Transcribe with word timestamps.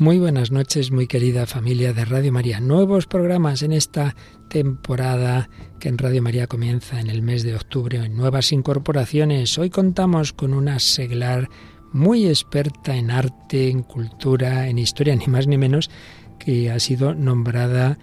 Muy 0.00 0.20
buenas 0.20 0.52
noches, 0.52 0.92
muy 0.92 1.08
querida 1.08 1.44
familia 1.44 1.92
de 1.92 2.04
Radio 2.04 2.32
María. 2.32 2.60
Nuevos 2.60 3.06
programas 3.06 3.64
en 3.64 3.72
esta 3.72 4.14
temporada 4.48 5.50
que 5.80 5.88
en 5.88 5.98
Radio 5.98 6.22
María 6.22 6.46
comienza 6.46 7.00
en 7.00 7.10
el 7.10 7.20
mes 7.20 7.42
de 7.42 7.56
octubre, 7.56 7.98
en 7.98 8.16
nuevas 8.16 8.52
incorporaciones. 8.52 9.58
Hoy 9.58 9.70
contamos 9.70 10.32
con 10.32 10.54
una 10.54 10.78
seglar 10.78 11.48
muy 11.92 12.28
experta 12.28 12.94
en 12.94 13.10
arte, 13.10 13.70
en 13.70 13.82
cultura, 13.82 14.68
en 14.68 14.78
historia, 14.78 15.16
ni 15.16 15.26
más 15.26 15.48
ni 15.48 15.58
menos, 15.58 15.90
que 16.38 16.70
ha 16.70 16.78
sido 16.78 17.12
nombrada 17.16 17.98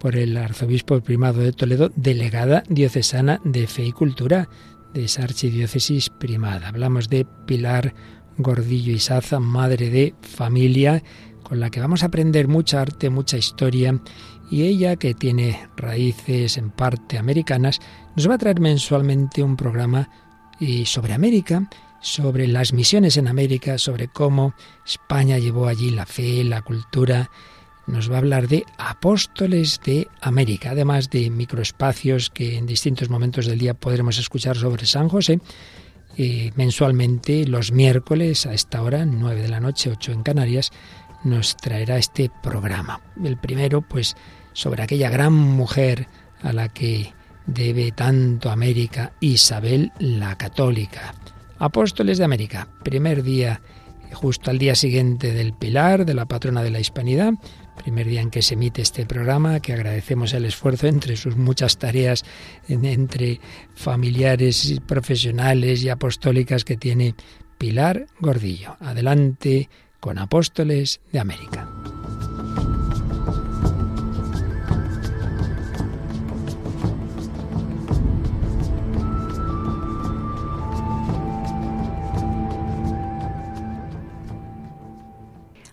por 0.00 0.16
el 0.16 0.38
arzobispo 0.38 0.98
primado 1.02 1.42
de 1.42 1.52
Toledo 1.52 1.92
delegada 1.94 2.62
diocesana 2.70 3.42
de 3.44 3.66
fe 3.66 3.84
y 3.84 3.92
cultura 3.92 4.48
de 4.94 5.04
esa 5.04 5.24
archidiócesis 5.24 6.08
primada. 6.08 6.68
Hablamos 6.68 7.10
de 7.10 7.26
Pilar 7.46 7.94
Gordillo 8.38 8.92
y 8.92 8.98
Saza, 8.98 9.40
madre 9.40 9.90
de 9.90 10.14
familia, 10.22 11.02
con 11.54 11.60
la 11.60 11.70
que 11.70 11.78
vamos 11.78 12.02
a 12.02 12.06
aprender 12.06 12.48
mucha 12.48 12.80
arte, 12.80 13.10
mucha 13.10 13.36
historia, 13.36 14.00
y 14.50 14.64
ella, 14.64 14.96
que 14.96 15.14
tiene 15.14 15.68
raíces 15.76 16.56
en 16.56 16.72
parte 16.72 17.16
americanas, 17.16 17.80
nos 18.16 18.28
va 18.28 18.34
a 18.34 18.38
traer 18.38 18.58
mensualmente 18.58 19.40
un 19.40 19.56
programa 19.56 20.10
sobre 20.84 21.12
América, 21.12 21.70
sobre 22.00 22.48
las 22.48 22.72
misiones 22.72 23.16
en 23.18 23.28
América, 23.28 23.78
sobre 23.78 24.08
cómo 24.08 24.56
España 24.84 25.38
llevó 25.38 25.68
allí 25.68 25.90
la 25.90 26.06
fe, 26.06 26.42
la 26.42 26.62
cultura. 26.62 27.30
Nos 27.86 28.10
va 28.10 28.16
a 28.16 28.18
hablar 28.18 28.48
de 28.48 28.64
apóstoles 28.76 29.80
de 29.84 30.08
América, 30.22 30.72
además 30.72 31.08
de 31.08 31.30
microespacios 31.30 32.30
que 32.30 32.58
en 32.58 32.66
distintos 32.66 33.10
momentos 33.10 33.46
del 33.46 33.60
día 33.60 33.74
podremos 33.74 34.18
escuchar 34.18 34.56
sobre 34.56 34.86
San 34.86 35.08
José. 35.08 35.38
Eh, 36.16 36.52
mensualmente, 36.54 37.44
los 37.46 37.72
miércoles 37.72 38.46
a 38.46 38.54
esta 38.54 38.82
hora, 38.82 39.04
9 39.04 39.42
de 39.42 39.48
la 39.48 39.58
noche, 39.58 39.90
8 39.90 40.12
en 40.12 40.22
Canarias, 40.22 40.70
nos 41.24 41.56
traerá 41.56 41.98
este 41.98 42.30
programa. 42.42 43.00
El 43.22 43.36
primero, 43.36 43.82
pues, 43.82 44.16
sobre 44.52 44.82
aquella 44.82 45.10
gran 45.10 45.32
mujer 45.32 46.08
a 46.42 46.52
la 46.52 46.68
que 46.68 47.12
debe 47.46 47.92
tanto 47.92 48.50
América, 48.50 49.12
Isabel 49.20 49.92
la 49.98 50.36
Católica. 50.36 51.14
Apóstoles 51.58 52.18
de 52.18 52.24
América, 52.24 52.68
primer 52.82 53.22
día, 53.22 53.60
justo 54.12 54.50
al 54.50 54.58
día 54.58 54.74
siguiente 54.74 55.32
del 55.32 55.52
Pilar, 55.52 56.04
de 56.04 56.14
la 56.14 56.26
patrona 56.26 56.62
de 56.62 56.70
la 56.70 56.80
Hispanidad, 56.80 57.34
primer 57.82 58.06
día 58.06 58.20
en 58.20 58.30
que 58.30 58.42
se 58.42 58.54
emite 58.54 58.82
este 58.82 59.06
programa, 59.06 59.60
que 59.60 59.72
agradecemos 59.72 60.32
el 60.32 60.44
esfuerzo 60.44 60.86
entre 60.86 61.16
sus 61.16 61.36
muchas 61.36 61.78
tareas, 61.78 62.24
entre 62.68 63.40
familiares, 63.74 64.80
profesionales 64.86 65.82
y 65.82 65.88
apostólicas 65.88 66.64
que 66.64 66.76
tiene 66.76 67.14
Pilar 67.58 68.06
Gordillo. 68.20 68.76
Adelante, 68.80 69.68
con 70.04 70.18
Apóstoles 70.18 71.00
de 71.12 71.18
América. 71.18 71.66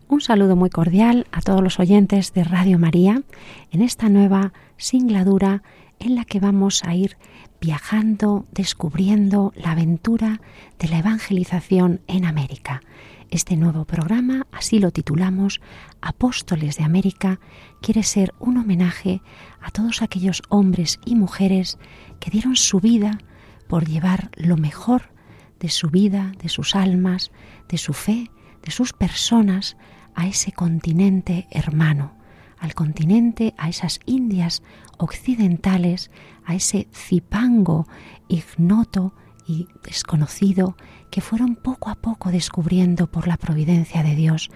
Un 0.08 0.22
saludo 0.22 0.56
muy 0.56 0.70
cordial 0.70 1.28
a 1.34 1.42
todos 1.42 1.62
los 1.62 1.82
oyentes 1.82 2.32
de 2.32 2.46
Radio 2.46 2.80
María 2.80 3.24
en 3.72 3.82
esta 3.82 4.08
nueva 4.08 4.54
singladura 4.78 5.62
en 6.00 6.16
la 6.16 6.24
que 6.24 6.40
vamos 6.40 6.86
a 6.86 6.96
ir 6.96 7.18
viajando, 7.60 8.46
descubriendo 8.54 9.52
la 9.58 9.72
aventura 9.72 10.40
de 10.80 10.88
la 10.88 11.00
evangelización 11.00 12.00
en 12.08 12.24
América. 12.24 12.82
Este 13.32 13.56
nuevo 13.56 13.86
programa, 13.86 14.46
así 14.52 14.80
lo 14.80 14.92
titulamos, 14.92 15.62
Apóstoles 16.02 16.76
de 16.76 16.84
América, 16.84 17.40
quiere 17.80 18.04
ser 18.04 18.34
un 18.40 18.58
homenaje 18.58 19.22
a 19.62 19.72
todos 19.72 20.02
aquellos 20.02 20.44
hombres 20.50 21.00
y 21.06 21.16
mujeres 21.16 21.78
que 22.20 22.30
dieron 22.30 22.58
su 22.58 22.82
vida 22.82 23.20
por 23.70 23.88
llevar 23.88 24.32
lo 24.36 24.58
mejor 24.58 25.14
de 25.62 25.70
su 25.70 25.90
vida, 25.90 26.34
de 26.44 26.50
sus 26.50 26.76
almas, 26.76 27.32
de 27.70 27.78
su 27.78 27.94
fe, 27.94 28.30
de 28.64 28.72
sus 28.72 28.92
personas 28.92 29.78
a 30.14 30.28
ese 30.28 30.52
continente 30.52 31.48
hermano, 31.52 32.14
al 32.60 32.74
continente, 32.74 33.54
a 33.58 33.70
esas 33.70 34.02
Indias 34.06 34.62
occidentales, 34.98 36.12
a 36.44 36.54
ese 36.54 36.90
Zipango 36.94 37.88
ignoto 38.28 39.14
y 39.46 39.68
desconocido 39.84 40.76
que 41.10 41.22
fueron 41.22 41.56
poco 41.56 41.90
a 41.90 41.96
poco 41.96 42.32
descubriendo 42.32 43.08
por 43.08 43.28
la 43.28 43.38
providencia 43.38 44.04
de 44.04 44.16
Dios 44.16 44.50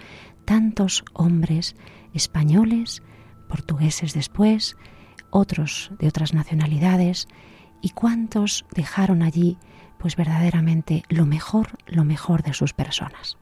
tantos 0.44 1.04
hombres 1.12 1.76
españoles, 2.14 3.02
portugueses 3.48 4.14
después, 4.14 4.76
otros 5.30 5.90
de 5.98 6.08
otras 6.08 6.34
nacionalidades, 6.34 7.26
y 7.82 7.90
cuántos 7.90 8.64
dejaron 8.74 9.22
allí 9.22 9.58
pues 9.98 10.16
verdaderamente 10.16 11.02
lo 11.08 11.26
mejor, 11.26 11.78
lo 11.86 12.04
mejor 12.04 12.42
de 12.42 12.54
sus 12.54 12.72
personas. 12.72 13.38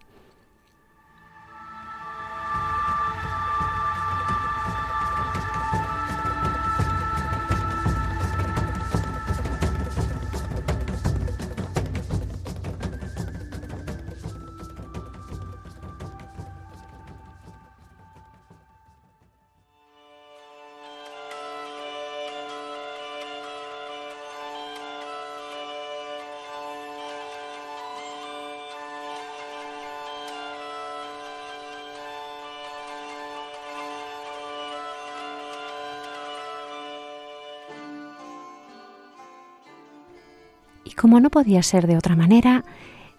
Como 40.94 41.20
no 41.20 41.30
podía 41.30 41.62
ser 41.62 41.86
de 41.86 41.96
otra 41.96 42.16
manera, 42.16 42.64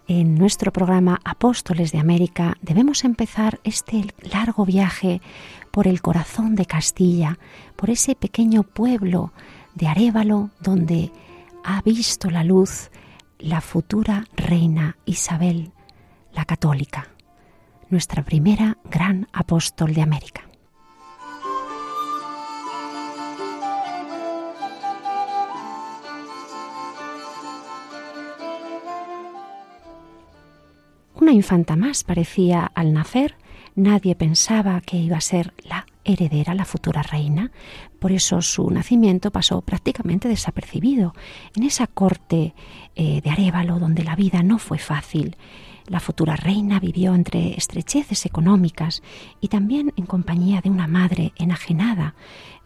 en 0.07 0.35
nuestro 0.35 0.71
programa 0.71 1.19
Apóstoles 1.23 1.91
de 1.91 1.99
América 1.99 2.57
debemos 2.61 3.03
empezar 3.03 3.59
este 3.63 4.05
largo 4.21 4.65
viaje 4.65 5.21
por 5.71 5.87
el 5.87 6.01
corazón 6.01 6.55
de 6.55 6.65
Castilla, 6.65 7.39
por 7.75 7.89
ese 7.89 8.15
pequeño 8.15 8.63
pueblo 8.63 9.33
de 9.73 9.87
Arévalo 9.87 10.51
donde 10.59 11.11
ha 11.63 11.81
visto 11.81 12.29
la 12.29 12.43
luz 12.43 12.91
la 13.39 13.61
futura 13.61 14.25
reina 14.35 14.97
Isabel, 15.05 15.71
la 16.33 16.45
católica, 16.45 17.09
nuestra 17.89 18.23
primera 18.23 18.77
gran 18.89 19.27
apóstol 19.33 19.93
de 19.93 20.01
América. 20.01 20.44
Una 31.25 31.33
infanta 31.33 31.75
más 31.75 32.03
parecía 32.03 32.71
al 32.75 32.93
nacer. 32.93 33.35
Nadie 33.73 34.13
pensaba 34.13 34.79
que 34.81 34.97
iba 34.97 35.17
a 35.17 35.21
ser 35.21 35.55
la 35.67 35.87
heredera, 36.03 36.53
la 36.53 36.65
futura 36.65 37.01
reina. 37.01 37.49
Por 37.97 38.11
eso 38.11 38.43
su 38.43 38.69
nacimiento 38.69 39.31
pasó 39.31 39.61
prácticamente 39.61 40.27
desapercibido. 40.27 41.15
En 41.55 41.63
esa 41.63 41.87
corte 41.87 42.53
eh, 42.95 43.21
de 43.21 43.29
Arévalo, 43.31 43.79
donde 43.79 44.03
la 44.03 44.15
vida 44.15 44.43
no 44.43 44.59
fue 44.59 44.77
fácil, 44.77 45.35
la 45.87 45.99
futura 45.99 46.35
reina 46.35 46.79
vivió 46.79 47.15
entre 47.15 47.55
estrecheces 47.55 48.27
económicas 48.27 49.01
y 49.41 49.47
también 49.47 49.93
en 49.95 50.05
compañía 50.05 50.61
de 50.61 50.69
una 50.69 50.85
madre 50.85 51.33
enajenada, 51.37 52.13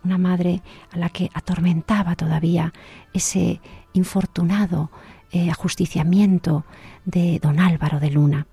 una 0.04 0.18
madre 0.18 0.62
a 0.92 0.98
la 0.98 1.08
que 1.08 1.30
atormentaba 1.34 2.18
todavía 2.18 2.74
ese 3.14 3.62
infortunado 3.94 4.92
eh, 5.31 5.50
ajusticiamiento 5.50 6.66
de 7.06 7.40
don 7.40 7.60
Álvaro 7.60 8.00
de 8.00 8.12
Luna. 8.12 8.48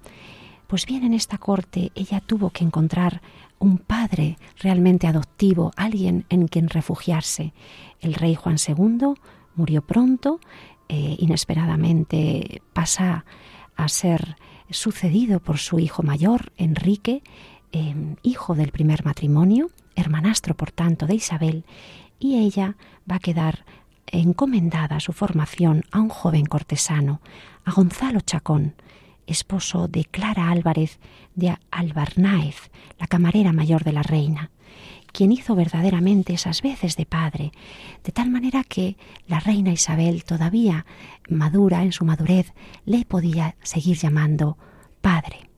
Pues 0.66 0.84
bien, 0.84 1.04
en 1.04 1.14
esta 1.14 1.38
corte 1.38 1.92
ella 1.94 2.20
tuvo 2.20 2.50
que 2.50 2.64
encontrar 2.64 3.22
un 3.58 3.78
padre 3.78 4.36
realmente 4.58 5.06
adoptivo, 5.06 5.72
alguien 5.76 6.24
en 6.28 6.48
quien 6.48 6.68
refugiarse. 6.68 7.52
El 8.00 8.14
rey 8.14 8.34
Juan 8.34 8.56
II 8.56 9.14
murió 9.54 9.82
pronto, 9.82 10.40
eh, 10.88 11.16
inesperadamente 11.18 12.62
pasa 12.72 13.24
a 13.76 13.88
ser 13.88 14.36
sucedido 14.70 15.40
por 15.40 15.58
su 15.58 15.78
hijo 15.78 16.02
mayor, 16.02 16.52
Enrique, 16.56 17.22
em, 17.72 18.16
hijo 18.22 18.54
del 18.54 18.72
primer 18.72 19.04
matrimonio, 19.04 19.70
hermanastro 19.94 20.54
por 20.54 20.72
tanto 20.72 21.06
de 21.06 21.14
Isabel, 21.14 21.64
y 22.18 22.38
ella 22.38 22.76
va 23.10 23.16
a 23.16 23.20
quedar 23.20 23.64
encomendada 24.06 25.00
su 25.00 25.12
formación 25.12 25.84
a 25.90 26.00
un 26.00 26.08
joven 26.08 26.46
cortesano, 26.46 27.20
a 27.64 27.72
Gonzalo 27.72 28.20
Chacón, 28.20 28.74
esposo 29.26 29.88
de 29.88 30.04
Clara 30.04 30.50
Álvarez 30.50 30.98
de 31.34 31.56
Albarnáez, 31.70 32.70
la 32.98 33.06
camarera 33.06 33.52
mayor 33.52 33.84
de 33.84 33.92
la 33.92 34.02
reina, 34.02 34.50
quien 35.12 35.32
hizo 35.32 35.54
verdaderamente 35.54 36.34
esas 36.34 36.62
veces 36.62 36.96
de 36.96 37.06
padre, 37.06 37.52
de 38.04 38.12
tal 38.12 38.30
manera 38.30 38.64
que 38.64 38.96
la 39.26 39.40
reina 39.40 39.72
Isabel, 39.72 40.24
todavía 40.24 40.86
madura 41.28 41.82
en 41.82 41.92
su 41.92 42.04
madurez, 42.04 42.52
le 42.84 43.04
podía 43.04 43.56
seguir 43.62 43.96
llamando 43.96 44.58
padre. 45.00 45.48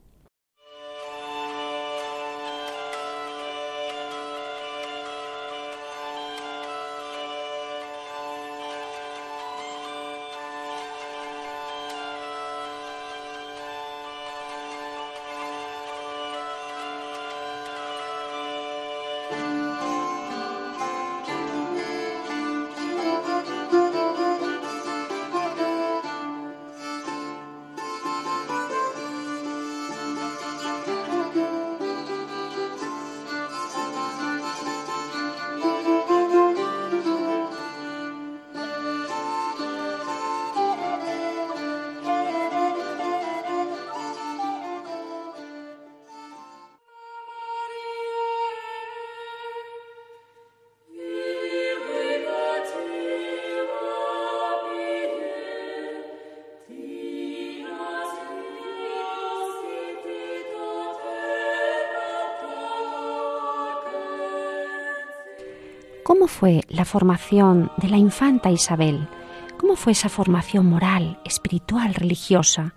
¿Cómo 66.08 66.26
fue 66.26 66.62
la 66.70 66.87
formación 66.87 67.70
de 67.76 67.90
la 67.90 67.99
infanta 67.99 68.50
Isabel? 68.50 69.10
¿Cómo 69.58 69.76
fue 69.76 69.93
esa 69.93 70.08
formación 70.08 70.64
moral, 70.64 71.20
espiritual, 71.22 71.93
religiosa? 71.93 72.75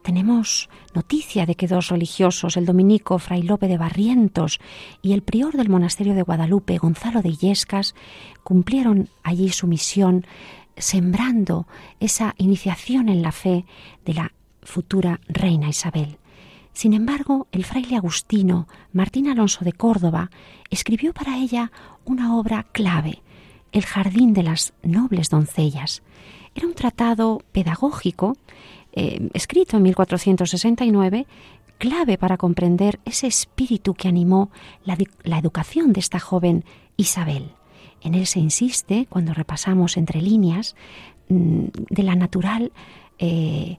Tenemos 0.00 0.70
noticia 0.94 1.44
de 1.44 1.56
que 1.56 1.66
dos 1.66 1.88
religiosos, 1.88 2.56
el 2.56 2.64
dominico 2.64 3.18
Fray 3.18 3.42
Lope 3.42 3.68
de 3.68 3.76
Barrientos 3.76 4.60
y 5.02 5.12
el 5.12 5.20
prior 5.20 5.58
del 5.58 5.68
monasterio 5.68 6.14
de 6.14 6.22
Guadalupe, 6.22 6.78
Gonzalo 6.78 7.20
de 7.20 7.28
Illescas, 7.28 7.94
cumplieron 8.44 9.10
allí 9.22 9.50
su 9.50 9.66
misión 9.66 10.24
sembrando 10.74 11.66
esa 12.00 12.34
iniciación 12.38 13.10
en 13.10 13.20
la 13.20 13.32
fe 13.32 13.66
de 14.06 14.14
la 14.14 14.32
futura 14.62 15.20
reina 15.28 15.68
Isabel. 15.68 16.19
Sin 16.72 16.94
embargo, 16.94 17.46
el 17.52 17.64
fraile 17.64 17.96
agustino 17.96 18.68
Martín 18.92 19.28
Alonso 19.28 19.64
de 19.64 19.72
Córdoba 19.72 20.30
escribió 20.70 21.12
para 21.12 21.36
ella 21.36 21.72
una 22.04 22.36
obra 22.36 22.66
clave, 22.72 23.22
El 23.72 23.84
Jardín 23.84 24.32
de 24.32 24.42
las 24.42 24.72
Nobles 24.82 25.30
Doncellas. 25.30 26.02
Era 26.54 26.66
un 26.66 26.74
tratado 26.74 27.42
pedagógico 27.52 28.36
eh, 28.92 29.28
escrito 29.34 29.76
en 29.76 29.84
1469, 29.84 31.26
clave 31.78 32.18
para 32.18 32.36
comprender 32.36 33.00
ese 33.04 33.26
espíritu 33.26 33.94
que 33.94 34.08
animó 34.08 34.50
la, 34.84 34.96
educación 35.38 35.92
de 35.92 36.00
esta 36.00 36.18
joven 36.18 36.64
Isabel. 36.96 37.52
En 38.02 38.14
él 38.14 38.26
se 38.26 38.40
insiste, 38.40 39.06
cuando 39.08 39.32
repasamos 39.32 39.96
entre 39.96 40.20
líneas, 40.20 40.74
mm, 41.28 41.66
de 41.88 42.02
la 42.02 42.16
natural, 42.16 42.72
eh, 43.18 43.78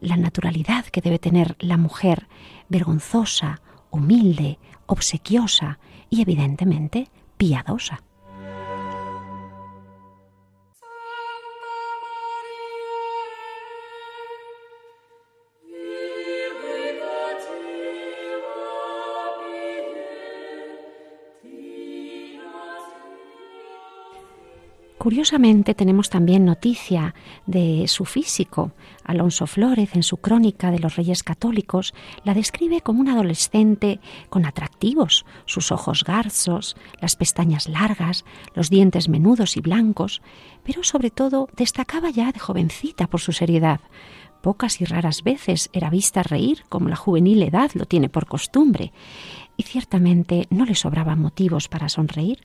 la 0.00 0.16
naturalidad 0.16 0.86
que 0.86 1.00
debe 1.00 1.18
tener 1.18 1.56
la 1.58 1.76
mujer, 1.76 2.28
vergonzosa, 2.68 3.60
humilde, 3.90 4.58
obsequiosa 4.86 5.78
y 6.10 6.22
evidentemente 6.22 7.08
piadosa. 7.36 8.02
Curiosamente 24.98 25.74
tenemos 25.74 26.10
también 26.10 26.44
noticia 26.44 27.14
de 27.46 27.84
su 27.86 28.04
físico. 28.04 28.72
Alonso 29.04 29.46
Flórez, 29.46 29.94
en 29.94 30.02
su 30.02 30.16
crónica 30.16 30.72
de 30.72 30.80
los 30.80 30.96
Reyes 30.96 31.22
Católicos, 31.22 31.94
la 32.24 32.34
describe 32.34 32.80
como 32.80 33.00
un 33.00 33.08
adolescente 33.08 34.00
con 34.28 34.44
sus 35.44 35.72
ojos 35.72 36.04
garzos, 36.04 36.76
las 37.00 37.16
pestañas 37.16 37.68
largas, 37.68 38.24
los 38.54 38.70
dientes 38.70 39.08
menudos 39.08 39.56
y 39.56 39.60
blancos, 39.60 40.22
pero 40.64 40.82
sobre 40.82 41.10
todo 41.10 41.48
destacaba 41.56 42.10
ya 42.10 42.32
de 42.32 42.40
jovencita 42.40 43.06
por 43.06 43.20
su 43.20 43.32
seriedad. 43.32 43.80
Pocas 44.42 44.80
y 44.80 44.84
raras 44.84 45.22
veces 45.22 45.68
era 45.72 45.90
vista 45.90 46.22
reír 46.22 46.64
como 46.68 46.88
la 46.88 46.96
juvenil 46.96 47.42
edad 47.42 47.70
lo 47.74 47.86
tiene 47.86 48.08
por 48.08 48.26
costumbre 48.26 48.92
y 49.56 49.64
ciertamente 49.64 50.46
no 50.50 50.64
le 50.64 50.76
sobraban 50.76 51.20
motivos 51.20 51.68
para 51.68 51.88
sonreír. 51.88 52.38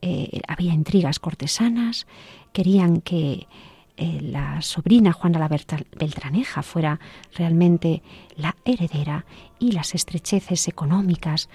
Eh, 0.00 0.40
había 0.46 0.72
intrigas 0.72 1.18
cortesanas, 1.18 2.06
querían 2.52 3.00
que 3.00 3.48
eh, 3.96 4.20
la 4.22 4.62
sobrina 4.62 5.12
Juana 5.12 5.38
la 5.38 5.48
Beltraneja 5.48 6.62
fuera 6.62 6.98
realmente 7.34 8.02
la 8.36 8.56
heredera 8.64 9.26
y 9.58 9.72
las 9.72 9.94
estrecheces 9.94 10.68
económicas 10.68 11.48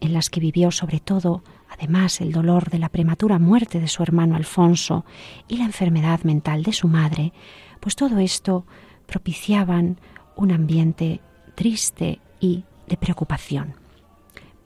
en 0.00 0.12
las 0.12 0.30
que 0.30 0.40
vivió 0.40 0.70
sobre 0.70 1.00
todo, 1.00 1.42
además, 1.68 2.20
el 2.20 2.32
dolor 2.32 2.70
de 2.70 2.78
la 2.78 2.88
prematura 2.88 3.38
muerte 3.38 3.80
de 3.80 3.88
su 3.88 4.02
hermano 4.02 4.36
Alfonso 4.36 5.04
y 5.48 5.56
la 5.56 5.64
enfermedad 5.64 6.22
mental 6.22 6.62
de 6.62 6.72
su 6.72 6.88
madre, 6.88 7.32
pues 7.80 7.96
todo 7.96 8.18
esto 8.18 8.66
propiciaban 9.06 9.98
un 10.36 10.52
ambiente 10.52 11.20
triste 11.54 12.20
y 12.40 12.64
de 12.86 12.96
preocupación. 12.96 13.74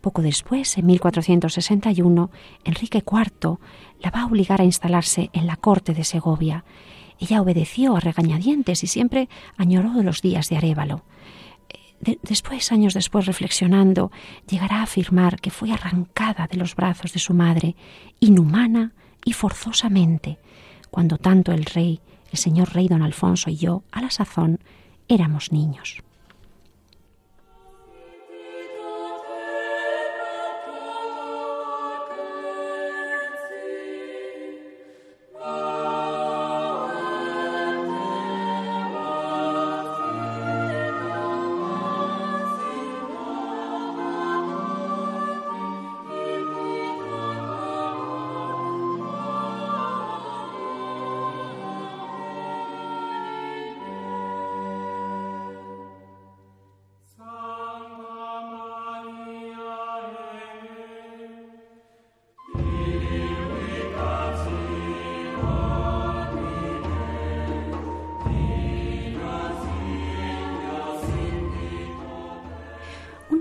Poco 0.00 0.22
después, 0.22 0.78
en 0.78 0.86
1461, 0.86 2.30
Enrique 2.64 3.02
IV 3.04 3.58
la 4.00 4.10
va 4.10 4.22
a 4.22 4.26
obligar 4.26 4.60
a 4.60 4.64
instalarse 4.64 5.30
en 5.32 5.46
la 5.46 5.56
corte 5.56 5.92
de 5.92 6.04
Segovia. 6.04 6.64
Ella 7.20 7.42
obedeció 7.42 7.96
a 7.96 8.00
regañadientes 8.00 8.84
y 8.84 8.86
siempre 8.86 9.28
añoró 9.56 10.02
los 10.02 10.22
días 10.22 10.48
de 10.48 10.56
Arévalo. 10.56 11.04
después, 12.00 12.70
años 12.70 12.94
después, 12.94 13.26
reflexionando, 13.26 14.12
llegará 14.48 14.80
a 14.80 14.82
afirmar 14.84 15.40
que 15.40 15.50
fue 15.50 15.72
arrancada 15.72 16.46
de 16.46 16.56
los 16.56 16.76
brazos 16.76 17.12
de 17.12 17.18
su 17.18 17.34
madre, 17.34 17.74
inhumana 18.20 18.92
y 19.24 19.32
forzosamente, 19.32 20.38
cuando 20.90 21.18
tanto 21.18 21.52
el 21.52 21.64
rey, 21.64 22.00
el 22.30 22.38
señor 22.38 22.72
rey 22.72 22.88
don 22.88 23.02
Alfonso 23.02 23.50
y 23.50 23.56
yo, 23.56 23.82
a 23.90 24.00
la 24.00 24.10
sazón, 24.10 24.60
éramos 25.08 25.50
niños. 25.50 26.02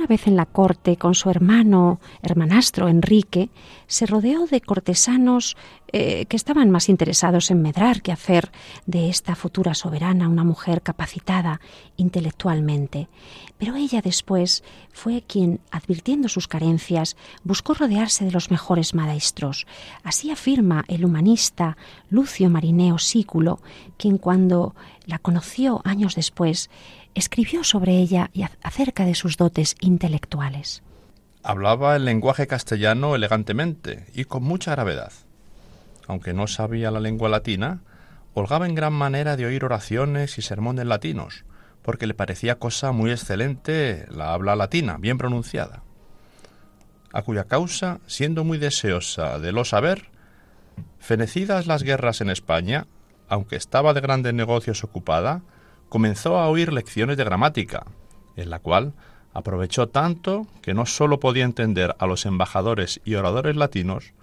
Vez 0.07 0.27
en 0.27 0.35
la 0.35 0.45
corte 0.45 0.97
con 0.97 1.13
su 1.13 1.29
hermano, 1.29 1.99
hermanastro 2.21 2.87
Enrique, 2.87 3.49
se 3.87 4.05
rodeó 4.05 4.47
de 4.47 4.61
cortesanos 4.61 5.55
eh, 5.93 6.25
que 6.25 6.35
estaban 6.35 6.69
más 6.69 6.89
interesados 6.89 7.49
en 7.49 7.61
medrar 7.61 8.01
que 8.01 8.11
hacer 8.11 8.51
de 8.85 9.09
esta 9.09 9.35
futura 9.35 9.73
soberana 9.73 10.27
una 10.27 10.43
mujer 10.43 10.81
capacitada 10.81 11.61
intelectualmente. 11.95 13.07
Pero 13.57 13.75
ella 13.75 14.01
después 14.01 14.63
fue 14.91 15.23
quien, 15.25 15.61
advirtiendo 15.71 16.27
sus 16.27 16.47
carencias, 16.47 17.15
buscó 17.43 17.73
rodearse 17.73 18.25
de 18.25 18.31
los 18.31 18.51
mejores 18.51 18.93
maestros. 18.93 19.65
Así 20.03 20.29
afirma 20.29 20.83
el 20.87 21.05
humanista 21.05 21.77
Lucio 22.09 22.49
Marineo 22.49 22.97
Sículo, 22.97 23.59
quien 23.97 24.17
cuando 24.17 24.75
la 25.05 25.19
conoció 25.19 25.81
años 25.85 26.15
después, 26.15 26.69
escribió 27.17 27.63
sobre 27.63 27.97
ella 27.97 28.29
y 28.33 28.43
acerca 28.61 29.05
de 29.05 29.15
sus 29.15 29.37
dotes 29.37 29.75
intelectuales. 29.79 30.83
Hablaba 31.43 31.95
el 31.95 32.05
lenguaje 32.05 32.47
castellano 32.47 33.15
elegantemente 33.15 34.05
y 34.13 34.25
con 34.25 34.43
mucha 34.43 34.71
gravedad. 34.71 35.11
Aunque 36.07 36.33
no 36.33 36.47
sabía 36.47 36.91
la 36.91 36.99
lengua 36.99 37.29
latina, 37.29 37.81
holgaba 38.33 38.67
en 38.67 38.75
gran 38.75 38.93
manera 38.93 39.35
de 39.35 39.45
oír 39.45 39.65
oraciones 39.65 40.37
y 40.37 40.41
sermones 40.41 40.85
latinos, 40.85 41.45
porque 41.81 42.05
le 42.05 42.13
parecía 42.13 42.59
cosa 42.59 42.91
muy 42.91 43.11
excelente 43.11 44.05
la 44.11 44.33
habla 44.33 44.55
latina, 44.55 44.97
bien 44.99 45.17
pronunciada. 45.17 45.83
A 47.13 47.21
cuya 47.23 47.45
causa, 47.45 47.99
siendo 48.05 48.43
muy 48.43 48.57
deseosa 48.57 49.39
de 49.39 49.51
lo 49.51 49.65
saber, 49.65 50.09
fenecidas 50.99 51.65
las 51.65 51.83
guerras 51.83 52.21
en 52.21 52.29
España, 52.29 52.85
aunque 53.27 53.55
estaba 53.55 53.93
de 53.93 54.01
grandes 54.01 54.33
negocios 54.33 54.83
ocupada, 54.83 55.41
comenzó 55.89 56.37
a 56.37 56.49
oír 56.49 56.73
lecciones 56.73 57.17
de 57.17 57.23
gramática, 57.23 57.85
en 58.35 58.49
la 58.49 58.59
cual 58.59 58.93
aprovechó 59.33 59.87
tanto 59.89 60.47
que 60.61 60.73
no 60.73 60.85
sólo 60.85 61.19
podía 61.19 61.45
entender 61.45 61.95
a 61.99 62.07
los 62.07 62.25
embajadores 62.25 63.01
y 63.05 63.15
oradores 63.15 63.55
latinos, 63.55 64.13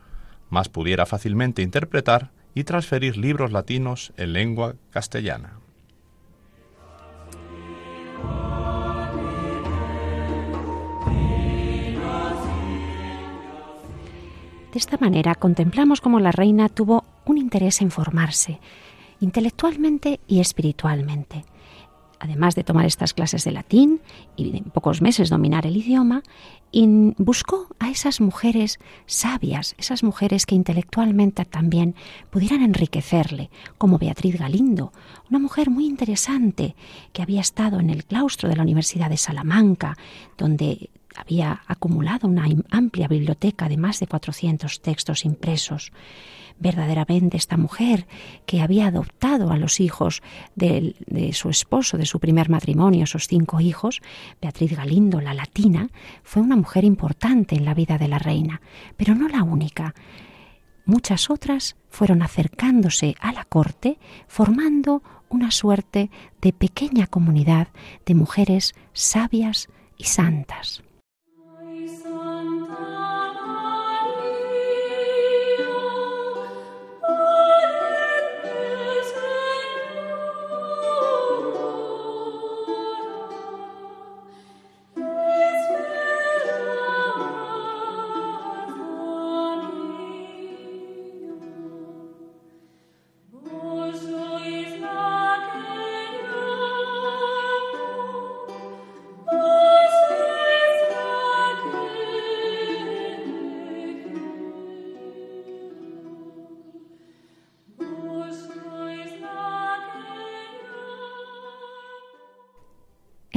mas 0.51 0.69
pudiera 0.69 1.07
fácilmente 1.07 1.63
interpretar 1.63 2.31
y 2.55 2.65
transferir 2.65 3.17
libros 3.17 3.53
latinos 3.53 4.13
en 4.17 4.33
lengua 4.33 4.75
castellana. 4.91 5.59
De 14.73 14.79
esta 14.79 14.97
manera 14.99 15.37
contemplamos 15.37 16.01
cómo 16.01 16.19
la 16.19 16.33
reina 16.33 16.69
tuvo 16.69 17.05
un 17.27 17.39
interés 17.39 17.81
en 17.81 17.93
formarse, 17.93 18.59
intelectualmente 19.21 20.19
y 20.27 20.41
espiritualmente. 20.41 21.45
Además 22.25 22.55
de 22.55 22.65
tomar 22.65 22.87
estas 22.87 23.13
clases 23.13 23.45
de 23.45 23.53
latín 23.53 24.01
y 24.35 24.57
en 24.57 24.65
pocos 24.65 25.03
meses 25.03 25.29
dominar 25.29 25.67
el 25.67 25.77
idioma, 25.77 26.23
buscó 27.19 27.69
a 27.79 27.91
esas 27.91 28.23
mujeres 28.23 28.79
sabias, 29.05 29.75
esas 29.77 30.03
mujeres 30.03 30.47
que 30.47 30.55
intelectualmente 30.55 31.45
también 31.45 31.95
pudieran 32.31 32.63
enriquecerle, 32.63 33.51
como 33.77 33.99
Beatriz 33.99 34.39
Galindo, 34.39 34.91
una 35.29 35.39
mujer 35.39 35.69
muy 35.69 35.85
interesante 35.85 36.77
que 37.13 37.21
había 37.21 37.43
estado 37.43 37.79
en 37.79 37.91
el 37.91 38.07
claustro 38.07 38.49
de 38.49 38.57
la 38.57 38.63
Universidad 38.63 39.11
de 39.11 39.19
Salamanca, 39.19 39.99
donde 40.39 40.89
había 41.15 41.63
acumulado 41.67 42.29
una 42.29 42.47
amplia 42.71 43.09
biblioteca 43.09 43.69
de 43.69 43.77
más 43.77 44.01
de 44.01 44.07
400 44.07 44.81
textos 44.81 45.25
impresos 45.25 45.93
verdaderamente 46.59 47.37
esta 47.37 47.57
mujer 47.57 48.07
que 48.47 48.61
había 48.61 48.87
adoptado 48.87 49.51
a 49.51 49.59
los 49.59 49.81
hijos 49.81 50.23
de, 50.55 50.95
su 51.33 51.51
esposo, 51.51 51.99
de 51.99 52.07
su 52.07 52.21
primer 52.21 52.49
matrimonio, 52.49 53.05
esos 53.05 53.27
cinco 53.27 53.61
hijos, 53.61 54.01
Beatriz 54.41 54.77
Galindo, 54.77 55.21
la 55.21 55.35
latina, 55.35 55.89
fue 56.23 56.43
una 56.43 56.57
mujer 56.57 56.85
importante 56.85 57.57
en 57.57 57.65
la 57.65 57.75
vida 57.75 57.99
de 57.99 58.09
la 58.09 58.19
reina, 58.19 58.61
pero 58.97 59.15
no 59.15 59.29
la 59.29 59.43
única. 59.43 59.95
Muchas 60.87 61.31
otras 61.31 61.77
fueron 61.89 62.23
acercándose 62.23 63.15
a 63.21 63.33
la 63.33 63.45
corte, 63.45 63.99
formando 64.29 65.03
una 65.29 65.51
suerte 65.51 66.11
de 66.41 66.53
pequeña 66.53 67.07
comunidad 67.07 67.69
de 68.05 68.15
mujeres 68.15 68.75
sabias 68.93 69.69
y 69.97 70.05
santas. 70.05 70.83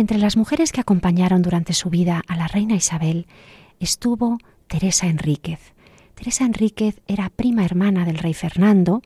Entre 0.08 0.20
las 0.20 0.38
mujeres 0.38 0.72
que 0.72 0.80
acompañaron 0.80 1.42
durante 1.42 1.74
su 1.74 1.90
vida 1.90 2.24
a 2.30 2.38
la 2.38 2.48
reina 2.48 2.76
Isabel 2.76 3.28
estuvo 3.82 4.38
Teresa 4.68 5.08
Enríquez. 5.08 5.74
Teresa 6.16 6.46
Enríquez 6.46 7.02
era 7.08 7.30
prima 7.30 7.66
hermana 7.66 8.06
del 8.06 8.18
rey 8.18 8.34
Fernando 8.34 9.02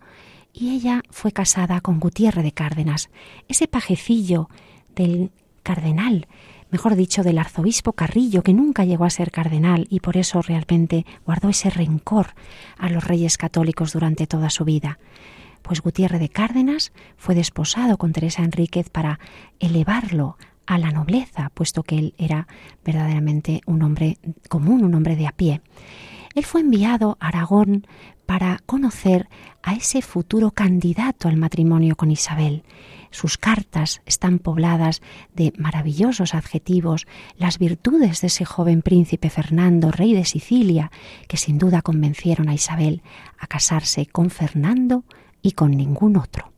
y 0.54 0.76
ella 0.76 1.02
fue 1.10 1.32
casada 1.32 1.82
con 1.82 2.00
Gutiérrez 2.00 2.44
de 2.44 2.52
Cárdenas, 2.52 3.10
ese 3.48 3.68
pajecillo 3.68 4.48
del 4.94 5.32
cardenal, 5.64 6.28
mejor 6.70 6.94
dicho, 6.94 7.24
del 7.24 7.40
arzobispo 7.40 7.94
Carrillo, 7.94 8.44
que 8.44 8.54
nunca 8.54 8.86
llegó 8.86 9.06
a 9.06 9.10
ser 9.10 9.32
cardenal 9.32 9.88
y 9.90 10.02
por 10.02 10.18
eso 10.18 10.44
realmente 10.44 11.08
guardó 11.26 11.50
ese 11.50 11.72
rencor 11.72 12.36
a 12.78 12.92
los 12.92 13.04
reyes 13.04 13.40
católicos 13.40 13.94
durante 13.94 14.28
toda 14.28 14.52
su 14.52 14.66
vida. 14.66 15.00
Pues 15.64 15.82
Gutiérrez 15.82 16.20
de 16.20 16.30
Cárdenas 16.30 16.92
fue 17.18 17.34
desposado 17.34 17.98
con 17.98 18.14
Teresa 18.14 18.44
Enríquez 18.44 18.92
para 18.92 19.20
elevarlo 19.60 20.38
a 20.72 20.78
la 20.78 20.92
nobleza, 20.92 21.52
puesto 21.54 21.84
que 21.84 21.98
él 21.98 22.14
era 22.18 22.48
verdaderamente 22.86 23.60
un 23.66 23.84
hombre 23.84 24.18
común, 24.48 24.86
un 24.86 24.96
hombre 24.96 25.18
de 25.18 25.28
a 25.28 25.34
pie. 25.34 25.62
Él 26.34 26.46
fue 26.46 26.62
enviado 26.62 27.18
a 27.20 27.28
Aragón 27.28 27.86
para 28.26 28.58
conocer 28.66 29.28
a 29.64 29.74
ese 29.74 30.02
futuro 30.02 30.52
candidato 30.52 31.28
al 31.28 31.36
matrimonio 31.36 31.98
con 31.98 32.10
Isabel. 32.10 32.64
Sus 33.10 33.38
cartas 33.38 34.02
están 34.06 34.40
pobladas 34.40 35.02
de 35.36 35.52
maravillosos 35.58 36.34
adjetivos, 36.34 37.06
las 37.36 37.60
virtudes 37.60 38.22
de 38.22 38.28
ese 38.28 38.46
joven 38.46 38.82
príncipe 38.82 39.30
Fernando, 39.30 39.92
rey 39.92 40.14
de 40.14 40.24
Sicilia, 40.24 40.90
que 41.28 41.36
sin 41.36 41.58
duda 41.58 41.82
convencieron 41.82 42.48
a 42.48 42.54
Isabel 42.54 43.02
a 43.38 43.48
casarse 43.48 44.06
con 44.06 44.30
Fernando 44.30 45.04
y 45.42 45.52
con 45.52 45.72
ningún 45.72 46.16
otro. 46.16 46.51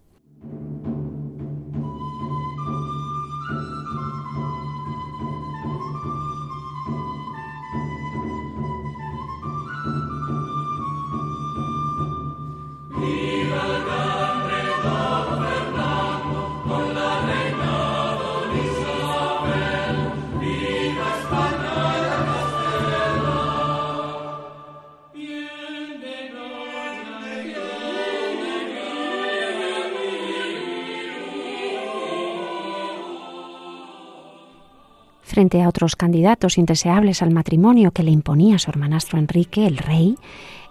A 35.61 35.69
otros 35.69 35.95
candidatos 35.95 36.57
indeseables 36.57 37.21
al 37.21 37.31
matrimonio 37.31 37.91
que 37.91 38.03
le 38.03 38.11
imponía 38.11 38.59
su 38.59 38.71
hermanastro 38.71 39.19
Enrique, 39.19 39.67
el 39.67 39.77
rey, 39.77 40.17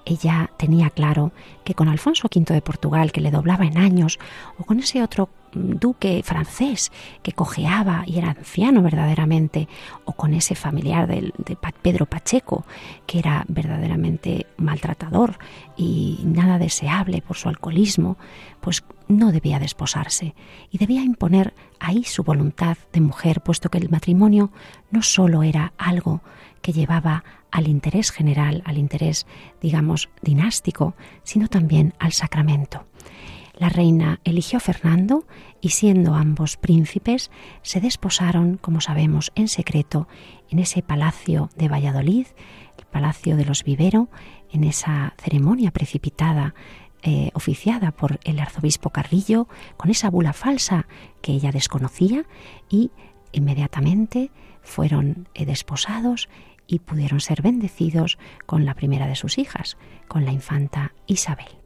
ella 0.05 0.51
tenía 0.57 0.91
claro 0.91 1.33
que 1.65 1.75
con 1.75 1.89
Alfonso 1.89 2.29
V 2.35 2.53
de 2.53 2.63
Portugal, 2.63 3.13
que 3.13 3.21
le 3.21 3.31
doblaba 3.31 3.67
en 3.67 3.79
años, 3.79 4.19
o 4.59 4.65
con 4.65 4.79
ese 4.79 5.03
otro 5.03 5.29
duque 5.55 6.23
francés 6.25 6.91
que 7.23 7.33
cojeaba 7.33 8.05
y 8.07 8.19
era 8.19 8.31
anciano 8.31 8.83
verdaderamente, 8.83 9.69
o 10.05 10.13
con 10.13 10.35
ese 10.35 10.55
familiar 10.55 11.07
de, 11.07 11.33
de 11.37 11.57
Pedro 11.83 12.07
Pacheco, 12.07 12.65
que 13.07 13.19
era 13.19 13.45
verdaderamente 13.49 14.47
maltratador 14.57 15.39
y 15.77 16.21
nada 16.25 16.59
deseable 16.59 17.23
por 17.23 17.37
su 17.37 17.49
alcoholismo, 17.49 18.17
pues 18.61 18.83
no 19.09 19.31
debía 19.31 19.59
desposarse. 19.59 20.35
Y 20.71 20.79
debía 20.79 21.03
imponer 21.03 21.55
ahí 21.79 22.05
su 22.05 22.23
voluntad 22.23 22.77
de 22.93 23.01
mujer, 23.01 23.41
puesto 23.43 23.69
que 23.69 23.79
el 23.79 23.91
matrimonio 23.91 24.51
no 24.91 25.03
sólo 25.03 25.43
era 25.43 25.73
algo 25.77 26.23
que 26.61 26.73
llevaba 26.73 27.25
al 27.53 27.69
interés 27.69 28.11
general, 28.11 28.63
al 28.65 28.79
interés, 28.79 29.27
digamos, 29.61 30.09
dinástico, 30.23 30.95
sino 31.23 31.47
también 31.49 31.95
al 32.01 32.13
sacramento. 32.13 32.87
La 33.55 33.69
reina 33.69 34.19
eligió 34.25 34.57
a 34.57 34.61
Fernando 34.61 35.25
y 35.61 35.69
siendo 35.69 36.15
ambos 36.15 36.57
príncipes, 36.57 37.31
se 37.63 37.81
desposaron, 37.81 38.57
como 38.57 38.81
sabemos, 38.81 39.31
en 39.37 39.47
secreto 39.47 40.09
en 40.51 40.59
ese 40.59 40.83
palacio 40.83 41.51
de 41.57 41.69
Valladolid, 41.69 42.27
el 42.79 42.85
palacio 42.87 43.37
de 43.37 43.45
los 43.45 43.63
Vivero, 43.63 44.09
en 44.51 44.65
esa 44.65 45.15
ceremonia 45.19 45.71
precipitada 45.71 46.55
eh, 47.03 47.31
oficiada 47.35 47.91
por 47.91 48.21
el 48.25 48.39
arzobispo 48.39 48.91
Carrillo, 48.91 49.49
con 49.77 49.91
esa 49.91 50.09
bula 50.09 50.33
falsa 50.33 50.87
que 51.21 51.33
ella 51.33 51.53
desconocía 51.53 52.25
y 52.69 52.91
inmediatamente 53.33 54.31
fueron 54.63 55.29
eh, 55.35 55.45
desposados 55.45 56.29
y 56.67 56.81
pudieron 56.81 57.21
ser 57.21 57.43
bendecidos 57.43 58.19
con 58.47 58.65
la 58.65 58.75
primera 58.75 59.07
de 59.07 59.17
sus 59.17 59.39
hijas, 59.39 59.77
con 60.09 60.25
la 60.25 60.33
infanta 60.33 60.93
Isabel. 61.07 61.62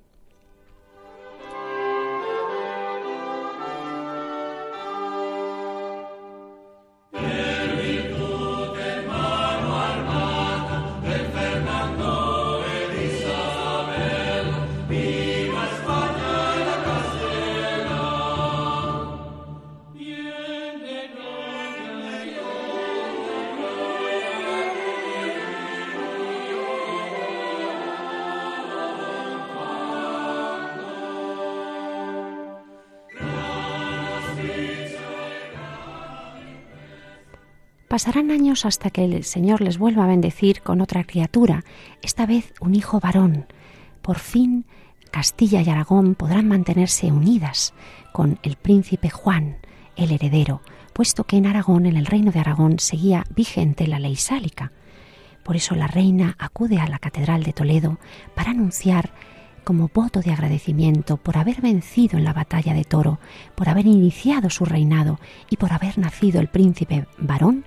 Pasarán 38.06 38.30
años 38.30 38.64
hasta 38.64 38.90
que 38.90 39.04
el 39.04 39.24
Señor 39.24 39.60
les 39.60 39.78
vuelva 39.78 40.04
a 40.04 40.06
bendecir 40.06 40.62
con 40.62 40.80
otra 40.80 41.02
criatura, 41.02 41.64
esta 42.02 42.24
vez 42.24 42.54
un 42.60 42.76
hijo 42.76 43.00
varón. 43.00 43.46
Por 44.00 44.20
fin 44.20 44.64
Castilla 45.10 45.60
y 45.60 45.68
Aragón 45.68 46.14
podrán 46.14 46.46
mantenerse 46.46 47.10
unidas 47.10 47.74
con 48.12 48.38
el 48.44 48.54
príncipe 48.54 49.10
Juan, 49.10 49.56
el 49.96 50.12
heredero, 50.12 50.62
puesto 50.92 51.24
que 51.24 51.36
en 51.36 51.46
Aragón, 51.46 51.84
en 51.84 51.96
el 51.96 52.06
reino 52.06 52.30
de 52.30 52.38
Aragón, 52.38 52.78
seguía 52.78 53.24
vigente 53.34 53.88
la 53.88 53.98
ley 53.98 54.14
sálica. 54.14 54.70
Por 55.42 55.56
eso 55.56 55.74
la 55.74 55.88
reina 55.88 56.36
acude 56.38 56.78
a 56.78 56.86
la 56.86 57.00
Catedral 57.00 57.42
de 57.42 57.54
Toledo 57.54 57.98
para 58.36 58.52
anunciar 58.52 59.10
como 59.64 59.90
voto 59.92 60.20
de 60.20 60.30
agradecimiento 60.30 61.16
por 61.16 61.36
haber 61.38 61.60
vencido 61.60 62.18
en 62.18 62.22
la 62.24 62.32
batalla 62.32 62.72
de 62.72 62.84
Toro, 62.84 63.18
por 63.56 63.68
haber 63.68 63.86
iniciado 63.86 64.48
su 64.48 64.64
reinado 64.64 65.18
y 65.50 65.56
por 65.56 65.72
haber 65.72 65.98
nacido 65.98 66.40
el 66.40 66.46
príncipe 66.46 67.08
varón, 67.18 67.64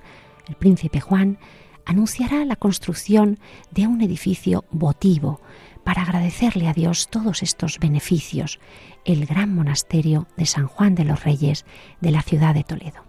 el 0.49 0.55
príncipe 0.55 0.99
Juan, 0.99 1.37
anunciará 1.85 2.43
la 2.43 2.55
construcción 2.55 3.39
de 3.71 3.87
un 3.87 4.01
edificio 4.01 4.65
votivo 4.71 5.41
para 5.83 6.01
agradecerle 6.01 6.67
a 6.67 6.73
Dios 6.73 7.07
todos 7.09 7.41
estos 7.41 7.79
beneficios, 7.79 8.59
el 9.05 9.25
gran 9.25 9.55
monasterio 9.55 10.27
de 10.37 10.45
San 10.45 10.67
Juan 10.67 10.95
de 10.95 11.05
los 11.05 11.23
Reyes 11.23 11.65
de 12.01 12.11
la 12.11 12.21
ciudad 12.21 12.53
de 12.53 12.63
Toledo. 12.63 13.08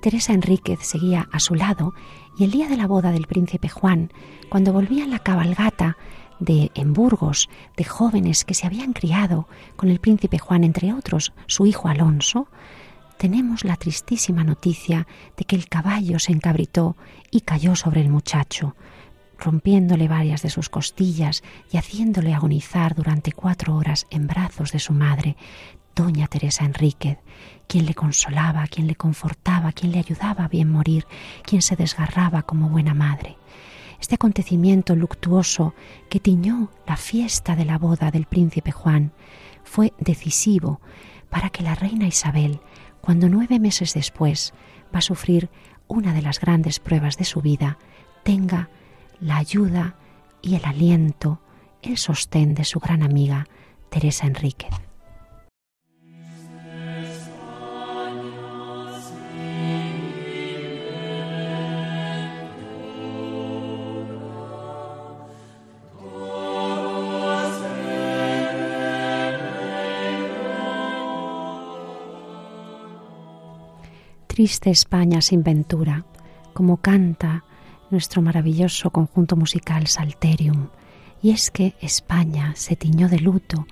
Teresa 0.00 0.32
Enríquez 0.32 0.80
seguía 0.82 1.28
a 1.30 1.40
su 1.40 1.54
lado 1.54 1.94
y 2.38 2.44
el 2.44 2.50
día 2.50 2.68
de 2.68 2.76
la 2.76 2.86
boda 2.86 3.12
del 3.12 3.26
príncipe 3.26 3.68
Juan, 3.68 4.12
cuando 4.48 4.72
volvía 4.72 5.06
la 5.06 5.18
cabalgata 5.18 5.98
de 6.38 6.70
en 6.74 6.94
Burgos 6.94 7.50
de 7.76 7.84
jóvenes 7.84 8.44
que 8.44 8.54
se 8.54 8.66
habían 8.66 8.94
criado 8.94 9.46
con 9.76 9.90
el 9.90 10.00
príncipe 10.00 10.38
Juan, 10.38 10.64
entre 10.64 10.94
otros 10.94 11.34
su 11.46 11.66
hijo 11.66 11.88
Alonso, 11.88 12.48
tenemos 13.18 13.64
la 13.64 13.76
tristísima 13.76 14.42
noticia 14.42 15.06
de 15.36 15.44
que 15.44 15.54
el 15.54 15.68
caballo 15.68 16.18
se 16.18 16.32
encabritó 16.32 16.96
y 17.30 17.42
cayó 17.42 17.76
sobre 17.76 18.00
el 18.00 18.08
muchacho, 18.08 18.74
rompiéndole 19.38 20.08
varias 20.08 20.40
de 20.40 20.48
sus 20.48 20.70
costillas 20.70 21.42
y 21.70 21.76
haciéndole 21.76 22.32
agonizar 22.32 22.94
durante 22.94 23.32
cuatro 23.32 23.76
horas 23.76 24.06
en 24.08 24.26
brazos 24.26 24.72
de 24.72 24.78
su 24.78 24.94
madre, 24.94 25.36
doña 25.94 26.26
Teresa 26.26 26.64
Enríquez, 26.64 27.18
quien 27.66 27.86
le 27.86 27.94
consolaba, 27.94 28.66
quien 28.66 28.86
le 28.86 28.96
confortaba, 28.96 29.72
quien 29.72 29.92
le 29.92 29.98
ayudaba 29.98 30.44
a 30.44 30.48
bien 30.48 30.70
morir, 30.70 31.06
quien 31.44 31.62
se 31.62 31.76
desgarraba 31.76 32.42
como 32.42 32.68
buena 32.68 32.94
madre. 32.94 33.36
Este 34.00 34.14
acontecimiento 34.14 34.96
luctuoso 34.96 35.74
que 36.08 36.20
tiñó 36.20 36.70
la 36.86 36.96
fiesta 36.96 37.54
de 37.54 37.66
la 37.66 37.78
boda 37.78 38.10
del 38.10 38.26
príncipe 38.26 38.72
Juan 38.72 39.12
fue 39.62 39.92
decisivo 39.98 40.80
para 41.28 41.50
que 41.50 41.62
la 41.62 41.74
reina 41.74 42.06
Isabel, 42.06 42.60
cuando 43.00 43.28
nueve 43.28 43.60
meses 43.60 43.94
después 43.94 44.52
va 44.92 44.98
a 44.98 45.02
sufrir 45.02 45.50
una 45.86 46.14
de 46.14 46.22
las 46.22 46.40
grandes 46.40 46.80
pruebas 46.80 47.16
de 47.18 47.24
su 47.24 47.40
vida, 47.40 47.78
tenga 48.24 48.70
la 49.20 49.36
ayuda 49.36 49.96
y 50.42 50.54
el 50.54 50.64
aliento, 50.64 51.40
el 51.82 51.98
sostén 51.98 52.54
de 52.54 52.64
su 52.64 52.80
gran 52.80 53.02
amiga 53.02 53.46
Teresa 53.90 54.26
Enríquez. 54.26 54.70
España 74.40 75.20
sin 75.20 75.42
ventura, 75.42 76.06
como 76.54 76.78
canta 76.78 77.44
nuestro 77.90 78.22
maravilloso 78.22 78.90
conjunto 78.90 79.36
musical 79.36 79.86
Salterium. 79.86 80.68
Y 81.20 81.32
es 81.32 81.50
que 81.50 81.74
España 81.82 82.54
se 82.56 82.74
tiñó 82.74 83.10
de 83.10 83.18
luto 83.18 83.66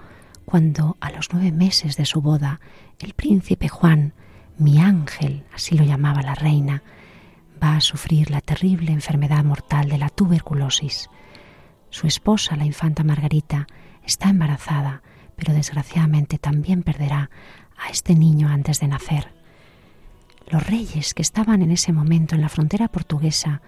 cuando 0.44 0.98
a 1.00 1.10
los 1.10 1.28
nueve 1.32 1.52
meses 1.52 1.96
de 1.96 2.04
su 2.04 2.20
boda 2.20 2.60
el 2.98 3.14
príncipe 3.14 3.68
Juan, 3.68 4.12
mi 4.58 4.78
ángel, 4.78 5.44
así 5.54 5.78
lo 5.78 5.84
llamaba 5.84 6.20
la 6.20 6.34
reina, 6.34 6.82
va 7.62 7.76
a 7.76 7.80
sufrir 7.80 8.30
la 8.30 8.42
terrible 8.42 8.92
enfermedad 8.92 9.44
mortal 9.44 9.88
de 9.88 9.96
la 9.96 10.10
tuberculosis. 10.10 11.08
Su 11.88 12.06
esposa, 12.06 12.56
la 12.56 12.66
infanta 12.66 13.04
Margarita, 13.04 13.66
está 14.04 14.28
embarazada, 14.28 15.00
pero 15.34 15.54
desgraciadamente 15.54 16.36
también 16.36 16.82
perderá 16.82 17.30
a 17.78 17.88
este 17.88 18.14
niño 18.14 18.48
antes 18.48 18.80
de 18.80 18.88
nacer. 18.88 19.37
Los 20.50 20.66
reyes 20.66 21.12
que 21.12 21.20
estaban 21.20 21.60
en 21.60 21.70
ese 21.70 21.92
momento 21.92 22.34
en 22.34 22.40
la 22.40 22.48
frontera 22.48 22.88
portuguesa 22.88 23.60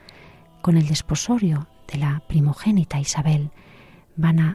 con 0.63 0.79
el 0.79 0.87
desposorio 0.89 1.69
de 1.87 1.99
la 1.99 2.23
primogénita 2.27 2.99
Isabel 2.99 3.51
van 4.17 4.41
a 4.41 4.55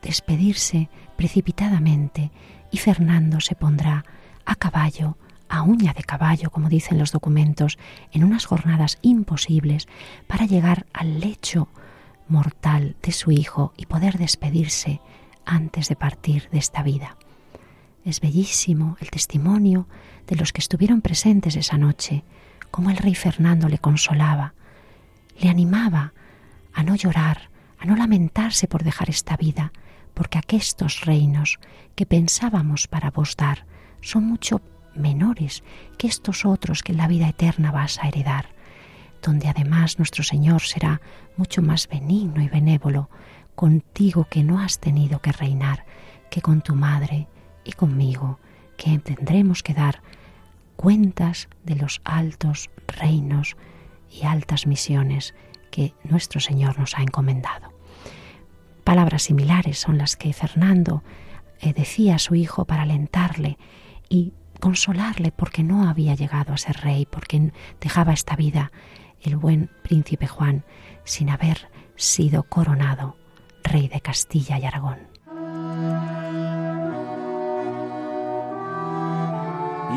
despedirse 0.00 0.88
precipitadamente 1.16 2.30
y 2.70 2.78
Fernando 2.78 3.40
se 3.40 3.56
pondrá 3.56 4.04
a 4.44 4.54
caballo, 4.54 5.16
a 5.48 5.62
uña 5.62 5.92
de 5.92 6.04
caballo, 6.04 6.50
como 6.50 6.68
dicen 6.68 6.98
los 6.98 7.10
documentos, 7.10 7.78
en 8.12 8.22
unas 8.22 8.44
jornadas 8.44 8.98
imposibles 9.02 9.88
para 10.28 10.46
llegar 10.46 10.86
al 10.92 11.18
lecho 11.18 11.68
mortal 12.28 12.94
de 13.02 13.10
su 13.10 13.32
hijo 13.32 13.72
y 13.76 13.86
poder 13.86 14.18
despedirse 14.18 15.00
antes 15.44 15.88
de 15.88 15.96
partir 15.96 16.48
de 16.50 16.58
esta 16.58 16.84
vida. 16.84 17.16
Es 18.04 18.20
bellísimo 18.20 18.96
el 19.00 19.10
testimonio 19.10 19.88
de 20.28 20.36
los 20.36 20.52
que 20.52 20.60
estuvieron 20.60 21.00
presentes 21.00 21.56
esa 21.56 21.78
noche, 21.78 22.22
cómo 22.70 22.90
el 22.90 22.98
rey 22.98 23.14
Fernando 23.14 23.68
le 23.68 23.78
consolaba, 23.78 24.54
le 25.40 25.48
animaba 25.48 26.12
a 26.72 26.82
no 26.82 26.94
llorar, 26.94 27.50
a 27.78 27.86
no 27.86 27.96
lamentarse 27.96 28.68
por 28.68 28.84
dejar 28.84 29.08
esta 29.08 29.36
vida, 29.36 29.72
porque 30.14 30.38
aquestos 30.38 31.00
reinos 31.00 31.58
que 31.94 32.06
pensábamos 32.06 32.86
para 32.86 33.10
vos 33.10 33.36
dar 33.36 33.64
son 34.00 34.24
mucho 34.24 34.60
menores 34.94 35.62
que 35.96 36.06
estos 36.06 36.44
otros 36.44 36.82
que 36.82 36.92
en 36.92 36.98
la 36.98 37.08
vida 37.08 37.28
eterna 37.28 37.72
vas 37.72 37.98
a 37.98 38.08
heredar, 38.08 38.46
donde 39.22 39.48
además 39.48 39.98
nuestro 39.98 40.22
Señor 40.22 40.62
será 40.62 41.00
mucho 41.36 41.62
más 41.62 41.88
benigno 41.88 42.42
y 42.42 42.48
benévolo 42.48 43.08
contigo 43.54 44.26
que 44.30 44.44
no 44.44 44.60
has 44.60 44.78
tenido 44.78 45.20
que 45.20 45.32
reinar, 45.32 45.84
que 46.30 46.42
con 46.42 46.60
tu 46.60 46.74
madre 46.74 47.28
y 47.64 47.72
conmigo, 47.72 48.38
que 48.76 48.98
tendremos 48.98 49.62
que 49.62 49.74
dar 49.74 50.02
cuentas 50.78 51.48
de 51.64 51.74
los 51.74 52.00
altos 52.04 52.70
reinos 52.86 53.56
y 54.08 54.24
altas 54.24 54.68
misiones 54.68 55.34
que 55.72 55.92
nuestro 56.04 56.38
Señor 56.38 56.78
nos 56.78 56.96
ha 56.96 57.02
encomendado. 57.02 57.72
Palabras 58.84 59.24
similares 59.24 59.80
son 59.80 59.98
las 59.98 60.16
que 60.16 60.32
Fernando 60.32 61.02
eh, 61.60 61.72
decía 61.72 62.14
a 62.14 62.18
su 62.20 62.36
hijo 62.36 62.64
para 62.64 62.82
alentarle 62.82 63.58
y 64.08 64.34
consolarle 64.60 65.32
porque 65.32 65.64
no 65.64 65.88
había 65.88 66.14
llegado 66.14 66.54
a 66.54 66.58
ser 66.58 66.76
rey, 66.76 67.06
porque 67.10 67.52
dejaba 67.80 68.12
esta 68.12 68.36
vida 68.36 68.70
el 69.20 69.36
buen 69.36 69.70
príncipe 69.82 70.28
Juan 70.28 70.64
sin 71.02 71.28
haber 71.28 71.70
sido 71.96 72.44
coronado 72.44 73.16
rey 73.64 73.88
de 73.88 74.00
Castilla 74.00 74.60
y 74.60 74.64
Aragón. 74.64 75.08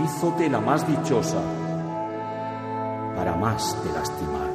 Hízote 0.04 0.50
la 0.50 0.60
más 0.60 0.88
dichosa 0.88 1.42
para 3.16 3.36
más 3.36 3.76
te 3.84 3.92
lastimar. 3.92 4.50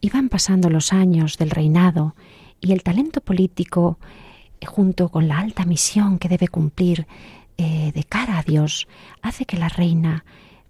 Iban 0.00 0.28
pasando 0.28 0.70
los 0.70 0.92
años 0.92 1.36
del 1.36 1.50
reinado 1.50 2.14
y 2.60 2.72
el 2.72 2.82
talento 2.82 3.20
político 3.20 3.98
junto 4.66 5.08
con 5.08 5.26
la 5.26 5.38
alta 5.38 5.64
misión 5.64 6.18
que 6.18 6.28
debe 6.28 6.48
cumplir 6.48 7.06
eh, 7.56 7.92
de 7.92 8.04
cara 8.04 8.38
a 8.38 8.42
Dios, 8.42 8.86
hace 9.22 9.46
que 9.46 9.56
la 9.56 9.68
reina 9.68 10.24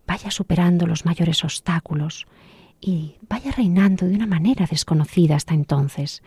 vaya 0.06 0.30
superando 0.30 0.86
los 0.86 1.04
mayores 1.04 1.44
obstáculos 1.44 2.26
y 2.80 3.16
vaya 3.28 3.52
reinando 3.52 4.06
de 4.06 4.14
una 4.14 4.26
manera 4.26 4.66
desconocida 4.66 5.36
hasta 5.36 5.54
entonces. 5.54 6.22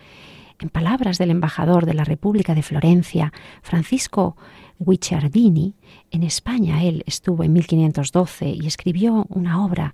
En 0.63 0.69
palabras 0.69 1.17
del 1.17 1.29
embajador 1.29 1.85
de 1.85 1.93
la 1.93 2.05
República 2.05 2.55
de 2.55 2.63
Florencia, 2.63 3.33
Francisco 3.61 4.37
Guicciardini, 4.79 5.75
en 6.09 6.23
España 6.23 6.81
él 6.83 7.03
estuvo 7.05 7.43
en 7.43 7.51
1512 7.51 8.49
y 8.49 8.65
escribió 8.65 9.25
una 9.29 9.63
obra 9.65 9.93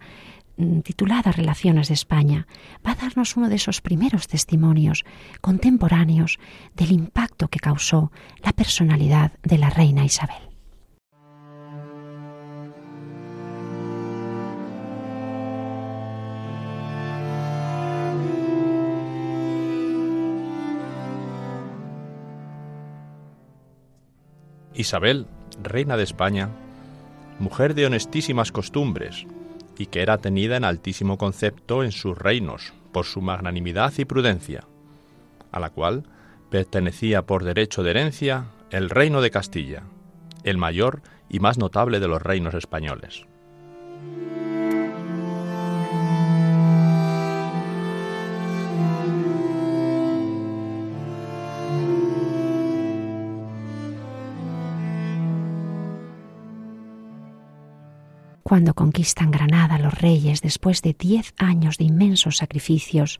Mm, 0.59 0.81
titulada 0.81 1.31
Relaciones 1.31 1.87
de 1.87 1.93
España, 1.93 2.45
va 2.85 2.91
a 2.91 2.95
darnos 2.95 3.37
uno 3.37 3.47
de 3.47 3.55
esos 3.55 3.79
primeros 3.79 4.27
testimonios 4.27 5.05
contemporáneos 5.39 6.37
del 6.75 6.91
impacto 6.91 7.47
que 7.47 7.59
causó 7.59 8.11
la 8.43 8.51
personalidad 8.51 9.31
de 9.41 9.57
la 9.57 9.69
reina 9.69 10.03
Isabel. 10.03 10.48
Isabel, 24.79 25.27
reina 25.61 25.97
de 25.97 26.03
España, 26.03 26.47
mujer 27.37 27.73
de 27.73 27.85
honestísimas 27.85 28.53
costumbres, 28.53 29.27
y 29.77 29.87
que 29.87 30.01
era 30.01 30.19
tenida 30.19 30.55
en 30.55 30.63
altísimo 30.63 31.17
concepto 31.17 31.83
en 31.83 31.91
sus 31.91 32.17
reinos 32.17 32.71
por 32.93 33.05
su 33.05 33.19
magnanimidad 33.19 33.91
y 33.97 34.05
prudencia, 34.05 34.63
a 35.51 35.59
la 35.59 35.69
cual 35.69 36.03
pertenecía 36.49 37.23
por 37.23 37.43
derecho 37.43 37.83
de 37.83 37.91
herencia 37.91 38.45
el 38.71 38.89
reino 38.89 39.19
de 39.19 39.31
Castilla, 39.31 39.83
el 40.45 40.57
mayor 40.57 41.01
y 41.27 41.41
más 41.41 41.57
notable 41.57 41.99
de 41.99 42.07
los 42.07 42.21
reinos 42.21 42.53
españoles. 42.53 43.25
Cuando 58.49 58.73
conquistan 58.73 59.29
Granada 59.29 59.77
los 59.77 59.93
reyes 59.93 60.41
después 60.41 60.81
de 60.81 60.95
diez 60.97 61.35
años 61.37 61.77
de 61.77 61.83
inmensos 61.83 62.37
sacrificios, 62.37 63.19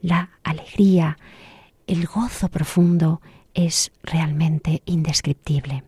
la 0.00 0.30
alegría, 0.42 1.18
el 1.86 2.06
gozo 2.06 2.48
profundo 2.48 3.20
es 3.52 3.92
realmente 4.02 4.80
indescriptible. 4.86 5.84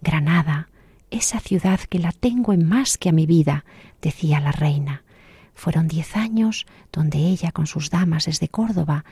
Granada, 0.00 0.70
esa 1.10 1.40
ciudad 1.40 1.78
que 1.78 1.98
la 1.98 2.12
tengo 2.12 2.54
en 2.54 2.66
más 2.66 2.96
que 2.96 3.10
a 3.10 3.12
mi 3.12 3.26
vida, 3.26 3.66
decía 4.00 4.40
la 4.40 4.52
reina. 4.52 5.02
Fueron 5.54 5.86
diez 5.86 6.16
años 6.16 6.64
donde 6.90 7.18
ella 7.18 7.52
con 7.52 7.66
sus 7.66 7.90
damas 7.90 8.24
desde 8.24 8.48
Córdoba 8.48 9.04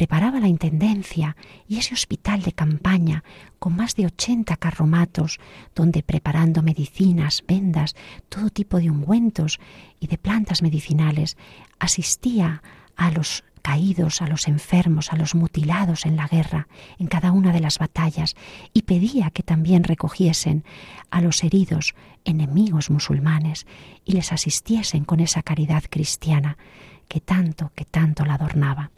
preparaba 0.00 0.40
la 0.40 0.48
intendencia 0.48 1.36
y 1.68 1.76
ese 1.76 1.92
hospital 1.92 2.40
de 2.40 2.52
campaña 2.52 3.22
con 3.58 3.76
más 3.76 3.96
de 3.96 4.06
ochenta 4.06 4.56
carromatos, 4.56 5.38
donde 5.74 6.02
preparando 6.02 6.62
medicinas, 6.62 7.44
vendas, 7.46 7.94
todo 8.30 8.48
tipo 8.48 8.78
de 8.78 8.90
ungüentos 8.90 9.60
y 10.00 10.06
de 10.06 10.16
plantas 10.16 10.62
medicinales, 10.62 11.36
asistía 11.78 12.62
a 12.96 13.10
los 13.10 13.44
caídos, 13.60 14.22
a 14.22 14.26
los 14.26 14.48
enfermos, 14.48 15.12
a 15.12 15.16
los 15.16 15.34
mutilados 15.34 16.06
en 16.06 16.16
la 16.16 16.28
guerra, 16.28 16.66
en 16.98 17.06
cada 17.06 17.30
una 17.30 17.52
de 17.52 17.60
las 17.60 17.78
batallas, 17.78 18.36
y 18.72 18.82
pedía 18.82 19.28
que 19.28 19.42
también 19.42 19.84
recogiesen 19.84 20.64
a 21.10 21.20
los 21.20 21.44
heridos 21.44 21.94
enemigos 22.24 22.88
musulmanes 22.88 23.66
y 24.06 24.12
les 24.12 24.32
asistiesen 24.32 25.04
con 25.04 25.20
esa 25.20 25.42
caridad 25.42 25.84
cristiana 25.90 26.56
que 27.06 27.20
tanto, 27.20 27.70
que 27.74 27.84
tanto 27.84 28.24
la 28.24 28.36
adornaba. 28.36 28.92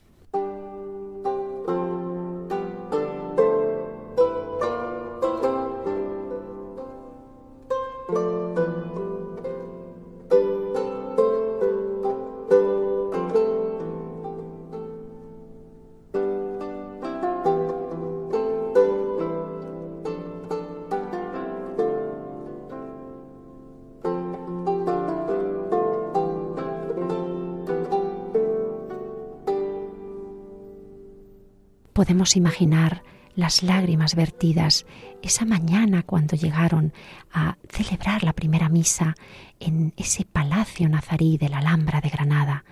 Podemos 31.92 32.36
imaginar 32.36 33.02
las 33.34 33.62
lágrimas 33.62 34.14
vertidas 34.14 34.84
esa 35.22 35.44
mañana 35.44 36.02
cuando 36.02 36.36
llegaron 36.36 36.92
a 37.32 37.56
celebrar 37.68 38.24
la 38.24 38.32
primera 38.32 38.68
misa 38.68 39.14
en 39.60 39.94
ese 39.96 40.24
palacio 40.24 40.88
nazarí 40.88 41.38
de 41.38 41.48
la 41.48 41.58
Alhambra 41.58 42.00
de 42.00 42.10
Granada. 42.10 42.64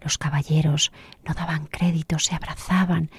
Los 0.00 0.16
caballeros 0.16 0.92
no 1.26 1.34
daban 1.34 1.66
crédito, 1.66 2.18
se 2.18 2.34
abrazaban. 2.34 3.10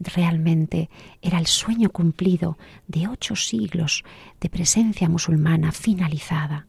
Realmente 0.00 0.88
era 1.20 1.38
el 1.38 1.46
sueño 1.46 1.90
cumplido 1.90 2.58
de 2.88 3.06
ocho 3.06 3.36
siglos 3.36 4.04
de 4.40 4.48
presencia 4.48 5.08
musulmana 5.08 5.72
finalizada, 5.72 6.66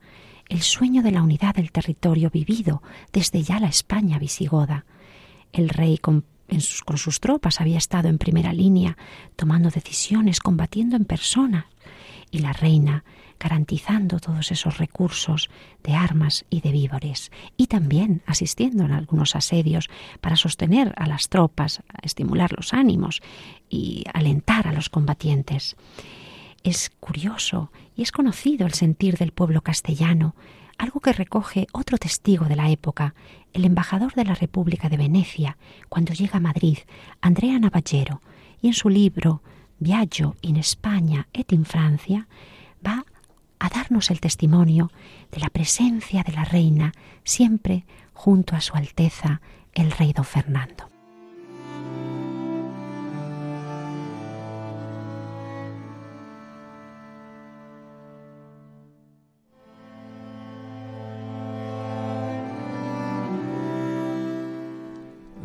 el 0.50 0.62
sueño 0.62 1.02
de 1.02 1.12
la 1.12 1.24
unidad 1.24 1.56
del 1.56 1.72
territorio 1.72 2.30
vivido 2.30 2.84
desde 3.14 3.42
ya 3.42 3.60
la 3.60 3.68
España 3.70 4.20
visigoda. 4.20 4.86
El 5.54 5.70
rey 5.70 5.98
con 5.98 6.26
con 6.86 6.98
sus 6.98 7.20
tropas, 7.20 7.62
había 7.62 7.78
estado 7.78 8.10
en 8.10 8.18
primera 8.18 8.54
línea, 8.54 8.98
tomando 9.36 9.70
decisiones, 9.70 10.40
combatiendo 10.40 10.96
en 10.96 11.06
persona, 11.06 11.68
y 12.30 12.40
la 12.40 12.54
reina 12.54 13.04
garantizando 13.42 14.20
todos 14.20 14.52
esos 14.52 14.78
recursos 14.78 15.50
de 15.84 15.96
armas 15.96 16.46
y 16.52 16.62
de 16.62 16.72
víveres, 16.72 17.32
y 17.58 17.68
también 17.68 18.22
asistiendo 18.28 18.86
en 18.86 18.92
algunos 18.92 19.36
asedios 19.36 19.90
para 20.22 20.36
sostener 20.36 20.94
a 20.96 21.08
las 21.08 21.28
tropas, 21.28 21.82
estimular 22.04 22.52
los 22.56 22.74
ánimos 22.74 23.22
y 23.68 24.04
alentar 24.14 24.68
a 24.68 24.74
los 24.74 24.90
combatientes. 24.90 25.76
Es 26.64 26.92
curioso 27.00 27.72
y 27.96 28.04
es 28.04 28.12
conocido 28.12 28.68
el 28.68 28.74
sentir 28.74 29.18
del 29.18 29.32
pueblo 29.32 29.62
castellano, 29.62 30.36
algo 30.78 31.00
que 31.00 31.14
recoge 31.14 31.66
otro 31.74 31.98
testigo 31.98 32.46
de 32.46 32.56
la 32.56 32.70
época, 32.70 33.16
el 33.54 33.66
embajador 33.66 34.14
de 34.14 34.26
la 34.26 34.36
República 34.36 34.90
de 34.90 34.98
Venecia, 34.98 35.58
cuando 35.90 36.14
llega 36.14 36.38
a 36.38 36.42
Madrid, 36.42 36.78
Andrea 37.22 37.60
Navallero, 37.60 38.22
y 38.62 38.68
en 38.68 38.74
su 38.74 38.90
libro 38.90 39.42
Viaggio 39.80 40.36
in 40.42 40.58
España 40.58 41.28
et 41.34 41.52
in 41.52 41.66
Francia, 41.66 42.28
va 42.86 43.06
a 43.60 43.70
darnos 43.70 44.12
el 44.12 44.20
testimonio 44.20 44.92
de 45.32 45.40
la 45.40 45.50
presencia 45.50 46.24
de 46.24 46.34
la 46.34 46.46
reina 46.46 46.94
siempre 47.24 47.86
junto 48.14 48.56
a 48.56 48.62
su 48.62 48.76
Alteza, 48.76 49.42
el 49.74 49.92
rey 49.92 50.14
don 50.14 50.26
Fernando. 50.26 50.91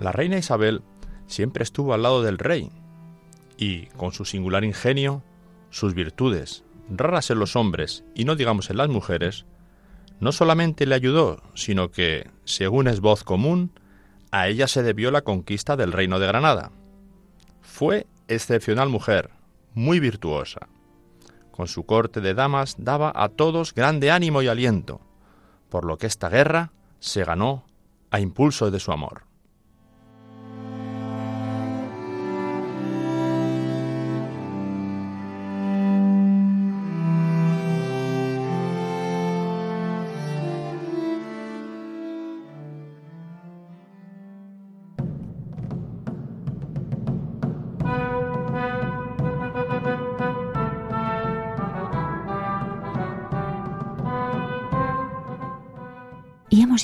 La 0.07 0.12
reina 0.12 0.38
Isabel 0.38 0.83
siempre 1.27 1.64
estuvo 1.64 1.92
al 1.92 2.05
lado 2.05 2.23
del 2.23 2.38
rey 2.38 2.71
y, 3.57 3.87
con 3.97 4.12
su 4.12 4.25
singular 4.25 4.62
ingenio, 4.62 5.25
sus 5.71 5.95
virtudes, 5.95 6.62
raras 6.88 7.29
en 7.31 7.40
los 7.40 7.57
hombres 7.57 8.05
y 8.14 8.25
no 8.25 8.37
digamos 8.37 8.71
en 8.71 8.77
las 8.77 8.88
mujeres, 8.88 9.47
no 10.21 10.31
solamente 10.31 10.87
le 10.87 10.95
ayudó, 10.95 11.42
sino 11.55 11.90
que, 11.90 12.31
según 12.45 12.87
es 12.87 13.01
voz 13.01 13.25
común, 13.25 13.73
a 14.31 14.47
ella 14.47 14.69
se 14.69 14.85
debió 14.85 15.11
la 15.11 15.23
conquista 15.23 15.77
del 15.77 15.90
reino 15.90 16.21
de 16.21 16.29
Granada. 16.29 16.71
Fue 17.61 18.07
excepcional 18.29 18.88
mujer, 18.88 19.31
muy 19.75 19.99
virtuosa. 19.99 20.69
Con 21.51 21.66
su 21.66 21.85
corte 21.85 22.21
de 22.21 22.33
damas 22.33 22.77
daba 22.79 23.12
a 23.12 23.29
todos 23.29 23.75
grande 23.75 24.12
ánimo 24.12 24.40
y 24.40 24.47
aliento, 24.47 25.01
por 25.69 25.85
lo 25.85 25.99
que 25.99 26.07
esta 26.07 26.29
guerra 26.29 26.71
se 27.01 27.25
ganó 27.25 27.64
a 28.12 28.21
impulso 28.21 28.71
de 28.71 28.79
su 28.79 28.92
amor. 28.92 29.26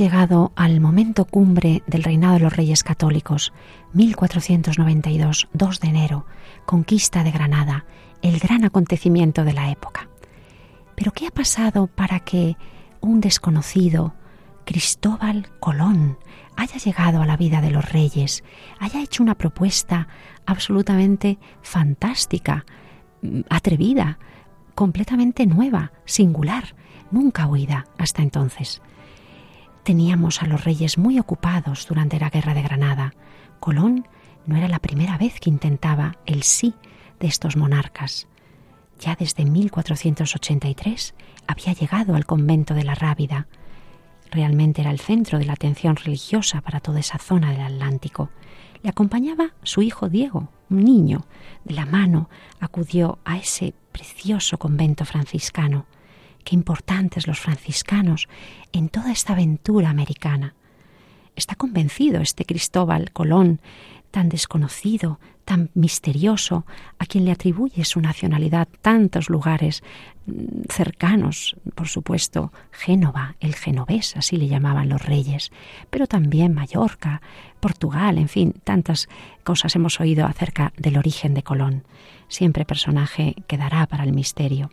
Llegado 0.02 0.50
al 0.56 0.80
momento 0.80 1.24
cumbre 1.26 1.84
del 1.86 2.02
reinado 2.02 2.34
de 2.34 2.40
los 2.40 2.56
reyes 2.56 2.82
católicos, 2.82 3.52
1492, 3.92 5.48
2 5.52 5.80
de 5.80 5.88
enero, 5.88 6.26
conquista 6.66 7.22
de 7.22 7.30
Granada, 7.30 7.84
el 8.20 8.40
gran 8.40 8.64
acontecimiento 8.64 9.44
de 9.44 9.52
la 9.52 9.70
época. 9.70 10.08
Pero 10.96 11.12
¿qué 11.12 11.28
ha 11.28 11.30
pasado 11.30 11.86
para 11.86 12.18
que 12.18 12.56
un 13.00 13.20
desconocido, 13.20 14.16
Cristóbal 14.64 15.48
Colón, 15.60 16.18
haya 16.56 16.78
llegado 16.78 17.22
a 17.22 17.26
la 17.26 17.36
vida 17.36 17.60
de 17.60 17.70
los 17.70 17.88
reyes, 17.88 18.42
haya 18.80 19.00
hecho 19.00 19.22
una 19.22 19.36
propuesta 19.36 20.08
absolutamente 20.46 21.38
fantástica, 21.62 22.66
atrevida, 23.48 24.18
completamente 24.74 25.46
nueva, 25.46 25.92
singular, 26.06 26.74
nunca 27.12 27.46
oída 27.46 27.86
hasta 27.98 28.22
entonces? 28.22 28.82
Teníamos 29.83 30.42
a 30.42 30.47
los 30.47 30.64
reyes 30.64 30.97
muy 30.97 31.18
ocupados 31.18 31.87
durante 31.88 32.21
la 32.21 32.31
Guerra 32.31 32.55
de 32.55 32.62
Granada. 32.62 33.14
Colón 33.59 34.07
no 34.47 34.57
era 34.57 34.68
la 34.68 34.79
primera 34.79 35.18
vez 35.18 35.40
que 35.40 35.51
intentaba 35.51 36.18
el 36.25 36.45
sí 36.45 36.75
de 37.18 37.27
estos 37.27 37.57
monarcas. 37.57 38.29
Ya 39.01 39.16
desde 39.16 39.45
1483 39.45 41.14
había 41.49 41.73
llegado 41.73 42.14
al 42.14 42.27
convento 42.27 42.75
de 42.75 42.85
la 42.85 42.95
Rábida. 42.95 43.49
Realmente 44.31 44.83
era 44.83 44.92
el 44.92 45.01
centro 45.01 45.40
de 45.40 45.47
la 45.47 45.55
atención 45.55 45.97
religiosa 45.97 46.61
para 46.61 46.79
toda 46.79 47.01
esa 47.01 47.18
zona 47.18 47.51
del 47.51 47.62
Atlántico. 47.62 48.31
Le 48.83 48.90
acompañaba 48.90 49.55
su 49.64 49.83
hijo 49.83 50.09
Diego, 50.09 50.49
un 50.71 50.85
niño. 50.85 51.27
De 51.64 51.75
la 51.75 51.87
mano 51.87 52.31
acudió 52.61 53.18
a 53.25 53.37
ese 53.37 53.75
precioso 53.90 54.59
convento 54.59 55.05
franciscano. 55.05 55.87
Qué 56.44 56.55
importantes 56.55 57.26
los 57.26 57.40
franciscanos 57.40 58.28
en 58.72 58.88
toda 58.88 59.12
esta 59.12 59.33
aventura 59.33 59.90
americana. 59.90 60.55
Está 61.37 61.55
convencido 61.55 62.20
este 62.20 62.44
Cristóbal 62.44 63.11
Colón, 63.12 63.61
tan 64.11 64.28
desconocido, 64.28 65.18
tan 65.44 65.70
misterioso, 65.74 66.64
a 66.98 67.07
quien 67.07 67.24
le 67.24 67.33
atribuye 67.33 67.85
su 67.85 68.00
nacionalidad 68.00 68.68
tantos 68.81 69.28
lugares 69.28 69.83
mm, 70.26 70.62
cercanos, 70.68 71.57
por 71.74 71.88
supuesto, 71.88 72.52
Génova, 72.70 73.35
el 73.40 73.55
genovés, 73.55 74.16
así 74.16 74.37
le 74.37 74.48
llamaban 74.48 74.88
los 74.88 75.05
reyes, 75.05 75.50
pero 75.90 76.07
también 76.07 76.55
Mallorca, 76.55 77.22
Portugal, 77.59 78.18
en 78.18 78.28
fin, 78.28 78.55
tantas 78.64 79.09
cosas 79.42 79.74
hemos 79.74 79.98
oído 80.00 80.26
acerca 80.26 80.72
del 80.76 80.98
origen 80.98 81.35
de 81.35 81.42
Colón. 81.42 81.85
Siempre 82.28 82.64
personaje 82.64 83.35
quedará 83.46 83.87
para 83.87 84.05
el 84.05 84.12
misterio. 84.12 84.70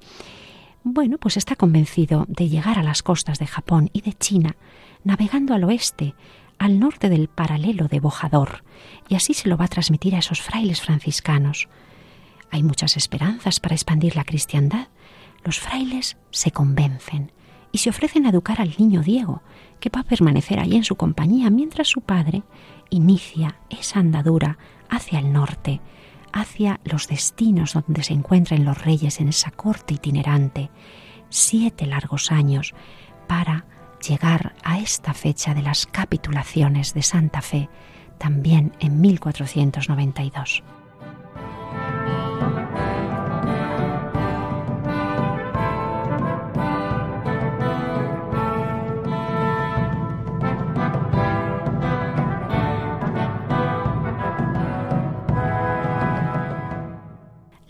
Bueno, 0.92 1.20
pues 1.20 1.38
está 1.38 1.56
convencido 1.56 2.26
de 2.28 2.50
llegar 2.50 2.80
a 2.80 2.84
las 2.84 3.04
costas 3.04 3.38
de 3.38 3.46
Japón 3.46 3.92
y 3.94 4.02
de 4.02 4.14
China, 4.14 4.56
navegando 5.04 5.54
al 5.54 5.64
oeste, 5.64 6.16
al 6.58 6.80
norte 6.80 7.10
del 7.10 7.28
paralelo 7.28 7.88
de 7.88 8.00
Bojador, 8.00 8.64
y 9.08 9.14
así 9.14 9.36
se 9.36 9.50
lo 9.50 9.56
va 9.56 9.66
a 9.66 9.68
transmitir 9.68 10.16
a 10.16 10.18
esos 10.18 10.42
frailes 10.42 10.82
franciscanos. 10.82 11.70
Hay 12.50 12.64
muchas 12.64 12.98
esperanzas 12.98 13.60
para 13.60 13.76
expandir 13.76 14.16
la 14.16 14.24
cristiandad. 14.24 14.88
Los 15.44 15.60
frailes 15.60 16.18
se 16.32 16.50
convencen 16.50 17.34
y 17.72 17.78
se 17.78 17.92
ofrecen 17.92 18.26
a 18.26 18.32
educar 18.32 18.60
al 18.60 18.74
niño 18.80 19.04
Diego, 19.04 19.44
que 19.80 19.92
va 19.96 20.00
a 20.00 20.06
permanecer 20.06 20.60
ahí 20.60 20.76
en 20.76 20.84
su 20.84 20.96
compañía 20.96 21.52
mientras 21.52 21.88
su 21.88 22.02
padre 22.02 22.42
inicia 22.90 23.60
esa 23.70 24.00
andadura 24.00 24.58
hacia 24.90 25.20
el 25.20 25.32
norte, 25.32 25.82
hacia 26.34 26.80
los 26.84 27.08
destinos 27.08 27.74
donde 27.74 28.04
se 28.04 28.14
encuentran 28.14 28.66
los 28.66 28.84
reyes 28.84 29.20
en 29.20 29.30
esa 29.30 29.52
corte 29.52 29.96
itinerante, 29.96 30.70
siete 31.30 31.86
largos 31.86 32.32
años 32.32 32.74
para 33.28 33.66
llegar 34.08 34.56
a 34.64 34.80
esta 34.80 35.14
fecha 35.14 35.54
de 35.54 35.62
las 35.62 35.86
capitulaciones 35.86 36.94
de 36.94 37.04
Santa 37.04 37.42
Fe, 37.42 37.70
también 38.18 38.74
en 38.80 39.02
1492. 39.02 40.64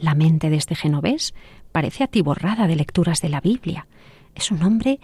La 0.10 0.16
mente 0.16 0.50
de 0.50 0.56
este 0.56 0.74
genovés 0.74 1.36
parece 1.72 2.04
atiborrada 2.04 2.66
de 2.66 2.76
lecturas 2.76 3.22
de 3.22 3.30
la 3.30 3.42
Biblia. 3.42 3.86
Es 4.34 4.50
un 4.50 4.64
hombre 4.64 5.00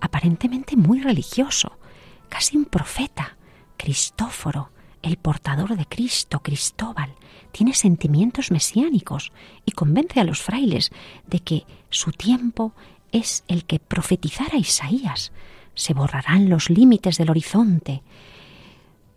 aparentemente 0.00 0.76
muy 0.76 1.00
religioso, 1.00 1.80
casi 2.28 2.56
un 2.56 2.64
profeta. 2.64 3.36
Cristóforo, 3.76 4.70
el 5.02 5.16
portador 5.16 5.76
de 5.76 5.84
Cristo, 5.86 6.38
Cristóbal, 6.44 7.12
tiene 7.50 7.74
sentimientos 7.74 8.52
mesiánicos 8.52 9.32
y 9.64 9.72
convence 9.72 10.20
a 10.20 10.24
los 10.24 10.40
frailes 10.40 10.92
de 11.26 11.40
que 11.40 11.66
su 11.90 12.12
tiempo 12.12 12.72
es 13.10 13.42
el 13.48 13.64
que 13.64 13.80
profetizara 13.80 14.56
Isaías. 14.56 15.32
Se 15.74 15.92
borrarán 15.92 16.48
los 16.48 16.70
límites 16.70 17.18
del 17.18 17.30
horizonte. 17.30 18.04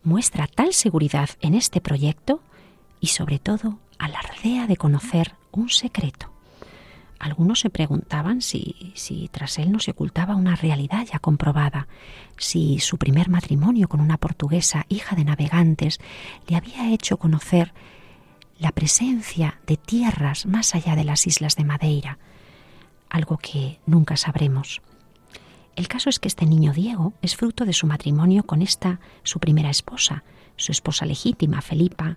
Muestra 0.01 0.47
tal 0.47 0.73
seguridad 0.73 1.29
en 1.41 1.53
este 1.53 1.81
proyecto 1.81 2.41
y 2.99 3.07
sobre 3.07 3.37
todo 3.37 3.77
alardea 3.99 4.67
de 4.67 4.77
conocer 4.77 5.35
un 5.51 5.69
secreto. 5.69 6.31
Algunos 7.19 7.61
se 7.61 7.69
preguntaban 7.69 8.41
si, 8.41 8.91
si 8.95 9.27
tras 9.29 9.57
él 9.57 9.71
no 9.71 9.79
se 9.79 9.91
ocultaba 9.91 10.35
una 10.35 10.55
realidad 10.55 11.05
ya 11.11 11.19
comprobada, 11.19 11.87
si 12.37 12.79
su 12.79 12.97
primer 12.97 13.29
matrimonio 13.29 13.87
con 13.87 14.01
una 14.01 14.17
portuguesa 14.17 14.85
hija 14.87 15.15
de 15.15 15.25
navegantes 15.25 15.99
le 16.47 16.55
había 16.55 16.91
hecho 16.91 17.17
conocer 17.17 17.73
la 18.59 18.71
presencia 18.71 19.59
de 19.65 19.77
tierras 19.77 20.45
más 20.45 20.75
allá 20.75 20.95
de 20.95 21.03
las 21.03 21.25
islas 21.25 21.55
de 21.55 21.63
Madeira, 21.63 22.19
algo 23.09 23.37
que 23.37 23.79
nunca 23.85 24.15
sabremos. 24.15 24.81
El 25.75 25.87
caso 25.87 26.09
es 26.09 26.19
que 26.19 26.27
este 26.27 26.45
niño 26.45 26.73
Diego 26.73 27.13
es 27.21 27.35
fruto 27.35 27.65
de 27.65 27.73
su 27.73 27.87
matrimonio 27.87 28.43
con 28.43 28.61
esta, 28.61 28.99
su 29.23 29.39
primera 29.39 29.69
esposa, 29.69 30.23
su 30.55 30.71
esposa 30.71 31.05
legítima, 31.05 31.61
Felipa, 31.61 32.15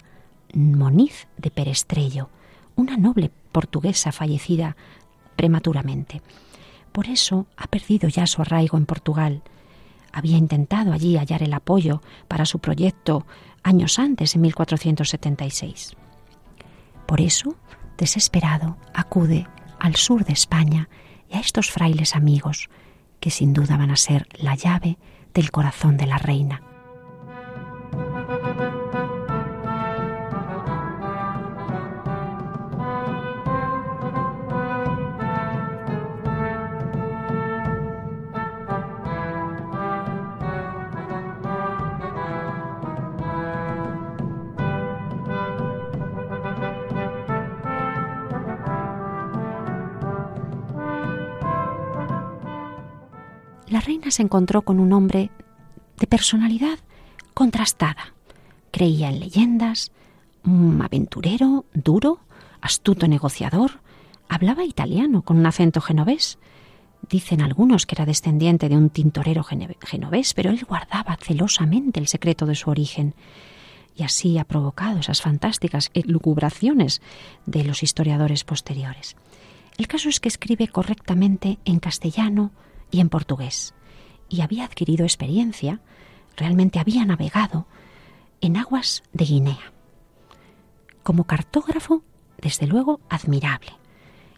Moniz 0.54 1.28
de 1.36 1.50
Perestrello, 1.50 2.30
una 2.76 2.96
noble 2.96 3.30
portuguesa 3.52 4.12
fallecida 4.12 4.76
prematuramente. 5.36 6.22
Por 6.92 7.08
eso 7.08 7.46
ha 7.56 7.66
perdido 7.66 8.08
ya 8.08 8.26
su 8.26 8.42
arraigo 8.42 8.76
en 8.76 8.86
Portugal. 8.86 9.42
Había 10.12 10.36
intentado 10.36 10.92
allí 10.92 11.16
hallar 11.16 11.42
el 11.42 11.54
apoyo 11.54 12.02
para 12.28 12.46
su 12.46 12.58
proyecto 12.58 13.26
años 13.62 13.98
antes, 13.98 14.34
en 14.34 14.42
1476. 14.42 15.96
Por 17.06 17.20
eso, 17.20 17.56
desesperado, 17.98 18.76
acude 18.94 19.46
al 19.78 19.96
sur 19.96 20.24
de 20.24 20.32
España 20.32 20.88
y 21.28 21.36
a 21.36 21.40
estos 21.40 21.70
frailes 21.70 22.16
amigos, 22.16 22.70
que 23.20 23.30
sin 23.30 23.52
duda 23.52 23.76
van 23.76 23.90
a 23.90 23.96
ser 23.96 24.26
la 24.38 24.54
llave 24.54 24.98
del 25.34 25.50
corazón 25.50 25.96
de 25.96 26.06
la 26.06 26.18
reina. 26.18 26.62
Reina 53.90 54.12
se 54.12 54.22
encontró 54.22 54.62
con 54.62 54.78
un 54.78 54.92
hombre 54.92 55.32
de 55.98 56.06
personalidad 56.06 56.78
contrastada. 57.34 58.14
Creía 58.70 59.08
en 59.08 59.18
leyendas, 59.18 59.90
un 60.44 60.80
aventurero, 60.80 61.64
duro, 61.74 62.20
astuto 62.60 63.08
negociador, 63.08 63.80
hablaba 64.28 64.64
italiano 64.64 65.22
con 65.22 65.38
un 65.38 65.46
acento 65.46 65.80
genovés. 65.80 66.38
Dicen 67.08 67.42
algunos 67.42 67.84
que 67.84 67.96
era 67.96 68.06
descendiente 68.06 68.68
de 68.68 68.76
un 68.76 68.90
tintorero 68.90 69.42
genovés, 69.42 70.34
pero 70.34 70.50
él 70.50 70.64
guardaba 70.68 71.18
celosamente 71.20 71.98
el 71.98 72.06
secreto 72.06 72.46
de 72.46 72.54
su 72.54 72.70
origen 72.70 73.16
y 73.96 74.04
así 74.04 74.38
ha 74.38 74.44
provocado 74.44 75.00
esas 75.00 75.20
fantásticas 75.20 75.90
elucubraciones 75.94 77.02
de 77.44 77.64
los 77.64 77.82
historiadores 77.82 78.44
posteriores. 78.44 79.16
El 79.78 79.88
caso 79.88 80.08
es 80.08 80.20
que 80.20 80.28
escribe 80.28 80.68
correctamente 80.68 81.58
en 81.64 81.80
castellano 81.80 82.52
y 82.92 83.00
en 83.00 83.08
portugués, 83.08 83.74
y 84.30 84.40
había 84.40 84.64
adquirido 84.64 85.04
experiencia, 85.04 85.80
realmente 86.36 86.78
había 86.78 87.04
navegado 87.04 87.66
en 88.40 88.56
aguas 88.56 89.02
de 89.12 89.26
Guinea. 89.26 89.72
Como 91.02 91.24
cartógrafo, 91.24 92.02
desde 92.40 92.66
luego, 92.66 93.00
admirable. 93.10 93.72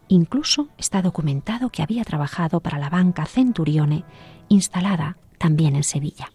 Incluso 0.08 0.68
está 0.78 1.02
documentado 1.02 1.70
que 1.70 1.82
había 1.82 2.02
trabajado 2.04 2.60
para 2.60 2.78
la 2.78 2.90
banca 2.90 3.26
Centurione, 3.26 4.04
instalada 4.48 5.16
también 5.38 5.76
en 5.76 5.84
Sevilla. 5.84 6.32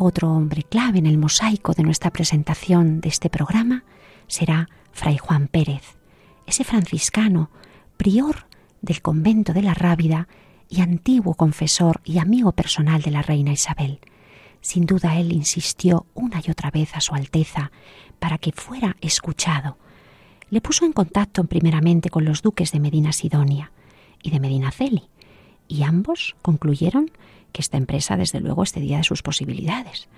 Otro 0.00 0.30
hombre 0.30 0.62
clave 0.62 1.00
en 1.00 1.06
el 1.06 1.18
mosaico 1.18 1.72
de 1.72 1.82
nuestra 1.82 2.12
presentación 2.12 3.00
de 3.00 3.08
este 3.08 3.30
programa 3.30 3.82
será 4.28 4.68
Fray 4.92 5.18
Juan 5.18 5.48
Pérez, 5.48 5.96
ese 6.46 6.62
franciscano, 6.62 7.50
prior 7.96 8.46
del 8.80 9.02
convento 9.02 9.52
de 9.52 9.62
la 9.62 9.74
Rábida 9.74 10.28
y 10.68 10.82
antiguo 10.82 11.34
confesor 11.34 12.00
y 12.04 12.20
amigo 12.20 12.52
personal 12.52 13.02
de 13.02 13.10
la 13.10 13.22
reina 13.22 13.50
Isabel. 13.50 13.98
Sin 14.60 14.86
duda 14.86 15.18
él 15.18 15.32
insistió 15.32 16.06
una 16.14 16.40
y 16.46 16.48
otra 16.52 16.70
vez 16.70 16.94
a 16.94 17.00
su 17.00 17.16
Alteza 17.16 17.72
para 18.20 18.38
que 18.38 18.52
fuera 18.52 18.96
escuchado. 19.00 19.78
Le 20.48 20.60
puso 20.60 20.84
en 20.84 20.92
contacto 20.92 21.42
primeramente 21.42 22.08
con 22.08 22.24
los 22.24 22.40
duques 22.40 22.70
de 22.70 22.78
Medina 22.78 23.10
Sidonia 23.10 23.72
y 24.22 24.30
de 24.30 24.38
Medina 24.38 24.70
Celi, 24.70 25.08
y 25.66 25.82
ambos 25.82 26.36
concluyeron 26.40 27.10
que 27.52 27.62
esta 27.62 27.76
empresa 27.76 28.16
desde 28.16 28.40
luego 28.40 28.62
excedía 28.62 28.98
de 28.98 29.04
sus 29.04 29.22
posibilidades. 29.22 30.08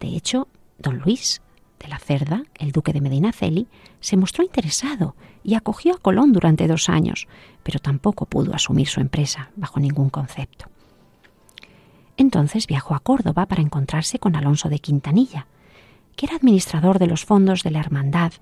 De 0.00 0.08
hecho, 0.08 0.48
don 0.78 0.98
Luis 0.98 1.42
de 1.78 1.88
la 1.88 1.98
Cerda, 1.98 2.44
el 2.58 2.72
duque 2.72 2.92
de 2.92 3.00
Medinaceli, 3.00 3.66
se 4.00 4.16
mostró 4.16 4.44
interesado 4.44 5.16
y 5.42 5.54
acogió 5.54 5.94
a 5.94 5.98
Colón 5.98 6.32
durante 6.32 6.68
dos 6.68 6.88
años, 6.88 7.26
pero 7.62 7.78
tampoco 7.78 8.26
pudo 8.26 8.54
asumir 8.54 8.88
su 8.88 9.00
empresa 9.00 9.50
bajo 9.56 9.80
ningún 9.80 10.10
concepto. 10.10 10.66
Entonces 12.16 12.66
viajó 12.66 12.94
a 12.94 13.00
Córdoba 13.00 13.46
para 13.46 13.62
encontrarse 13.62 14.18
con 14.18 14.36
Alonso 14.36 14.68
de 14.68 14.78
Quintanilla, 14.78 15.46
que 16.14 16.26
era 16.26 16.36
administrador 16.36 16.98
de 16.98 17.06
los 17.06 17.24
fondos 17.24 17.62
de 17.62 17.70
la 17.70 17.80
Hermandad 17.80 18.32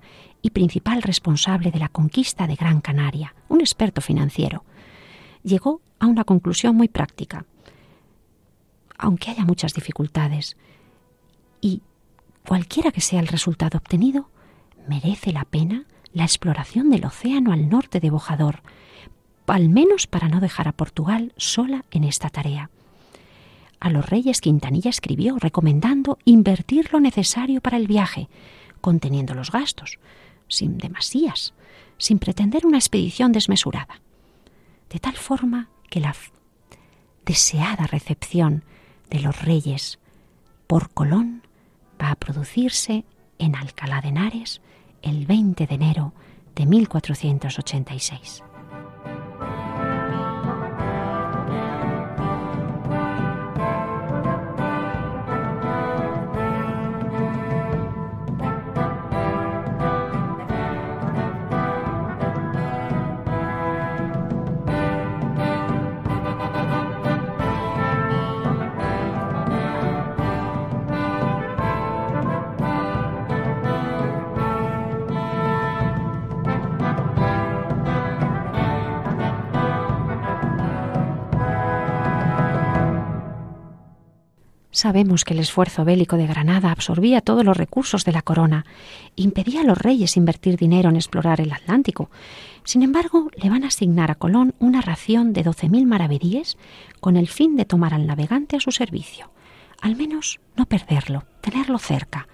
y 0.41 0.49
principal 0.51 1.01
responsable 1.01 1.71
de 1.71 1.79
la 1.79 1.89
conquista 1.89 2.47
de 2.47 2.55
Gran 2.55 2.81
Canaria, 2.81 3.33
un 3.47 3.61
experto 3.61 4.01
financiero. 4.01 4.63
Llegó 5.43 5.81
a 5.99 6.07
una 6.07 6.23
conclusión 6.23 6.75
muy 6.75 6.89
práctica 6.89 7.45
aunque 9.01 9.31
haya 9.31 9.43
muchas 9.43 9.73
dificultades. 9.73 10.55
Y 11.59 11.81
cualquiera 12.47 12.91
que 12.91 13.01
sea 13.01 13.19
el 13.19 13.27
resultado 13.27 13.77
obtenido, 13.77 14.29
merece 14.87 15.33
la 15.33 15.43
pena 15.43 15.85
la 16.13 16.23
exploración 16.23 16.89
del 16.89 17.05
océano 17.05 17.51
al 17.51 17.69
norte 17.69 17.99
de 17.99 18.09
Bojador, 18.09 18.61
al 19.47 19.67
menos 19.69 20.07
para 20.07 20.29
no 20.29 20.39
dejar 20.39 20.69
a 20.69 20.71
Portugal 20.71 21.33
sola 21.35 21.83
en 21.91 22.05
esta 22.05 22.29
tarea. 22.29 22.69
A 23.81 23.89
los 23.89 24.07
reyes 24.07 24.39
Quintanilla 24.39 24.89
escribió 24.89 25.37
recomendando 25.39 26.19
invertir 26.23 26.93
lo 26.93 26.99
necesario 26.99 27.59
para 27.59 27.77
el 27.77 27.87
viaje, 27.87 28.29
conteniendo 28.79 29.33
los 29.33 29.51
gastos, 29.51 29.99
sin 30.47 30.77
demasías, 30.77 31.53
sin 31.97 32.19
pretender 32.19 32.65
una 32.65 32.77
expedición 32.77 33.31
desmesurada, 33.31 33.99
de 34.89 34.99
tal 34.99 35.15
forma 35.15 35.69
que 35.89 35.99
la 35.99 36.15
deseada 37.25 37.87
recepción 37.87 38.63
de 39.11 39.19
los 39.19 39.39
Reyes 39.43 39.99
por 40.65 40.89
Colón 40.89 41.43
va 42.01 42.11
a 42.11 42.15
producirse 42.15 43.05
en 43.37 43.55
Alcalá 43.55 44.01
de 44.01 44.07
Henares 44.07 44.61
el 45.03 45.27
20 45.27 45.67
de 45.67 45.75
enero 45.75 46.13
de 46.55 46.65
1486. 46.65 48.43
Sabemos 84.81 85.25
que 85.25 85.35
el 85.35 85.39
esfuerzo 85.39 85.85
bélico 85.85 86.17
de 86.17 86.25
Granada 86.25 86.71
absorbía 86.71 87.21
todos 87.21 87.45
los 87.45 87.55
recursos 87.55 88.03
de 88.03 88.13
la 88.13 88.23
corona, 88.23 88.65
impedía 89.15 89.61
a 89.61 89.63
los 89.63 89.77
reyes 89.77 90.17
invertir 90.17 90.57
dinero 90.57 90.89
en 90.89 90.95
explorar 90.95 91.39
el 91.39 91.51
Atlántico. 91.51 92.09
Sin 92.63 92.81
embargo, 92.81 93.29
le 93.37 93.51
van 93.51 93.63
a 93.63 93.67
asignar 93.67 94.09
a 94.09 94.15
Colón 94.15 94.55
una 94.57 94.81
ración 94.81 95.33
de 95.33 95.45
12.000 95.45 95.85
maravedíes 95.85 96.57
con 96.99 97.15
el 97.15 97.27
fin 97.27 97.57
de 97.57 97.65
tomar 97.65 97.93
al 97.93 98.07
navegante 98.07 98.55
a 98.55 98.59
su 98.59 98.71
servicio. 98.71 99.29
Al 99.81 99.95
menos 99.95 100.39
no 100.55 100.65
perderlo, 100.65 101.25
tenerlo 101.41 101.77
cerca. 101.77 102.27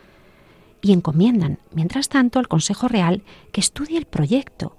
Y 0.82 0.94
encomiendan, 0.94 1.60
mientras 1.74 2.08
tanto, 2.08 2.40
al 2.40 2.48
Consejo 2.48 2.88
Real 2.88 3.24
que 3.52 3.60
estudie 3.60 3.98
el 3.98 4.06
proyecto 4.06 4.78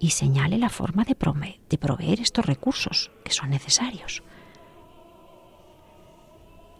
y 0.00 0.10
señale 0.10 0.58
la 0.58 0.68
forma 0.68 1.04
de, 1.04 1.16
de 1.70 1.78
proveer 1.78 2.20
estos 2.20 2.44
recursos 2.44 3.12
que 3.24 3.30
son 3.30 3.50
necesarios. 3.50 4.24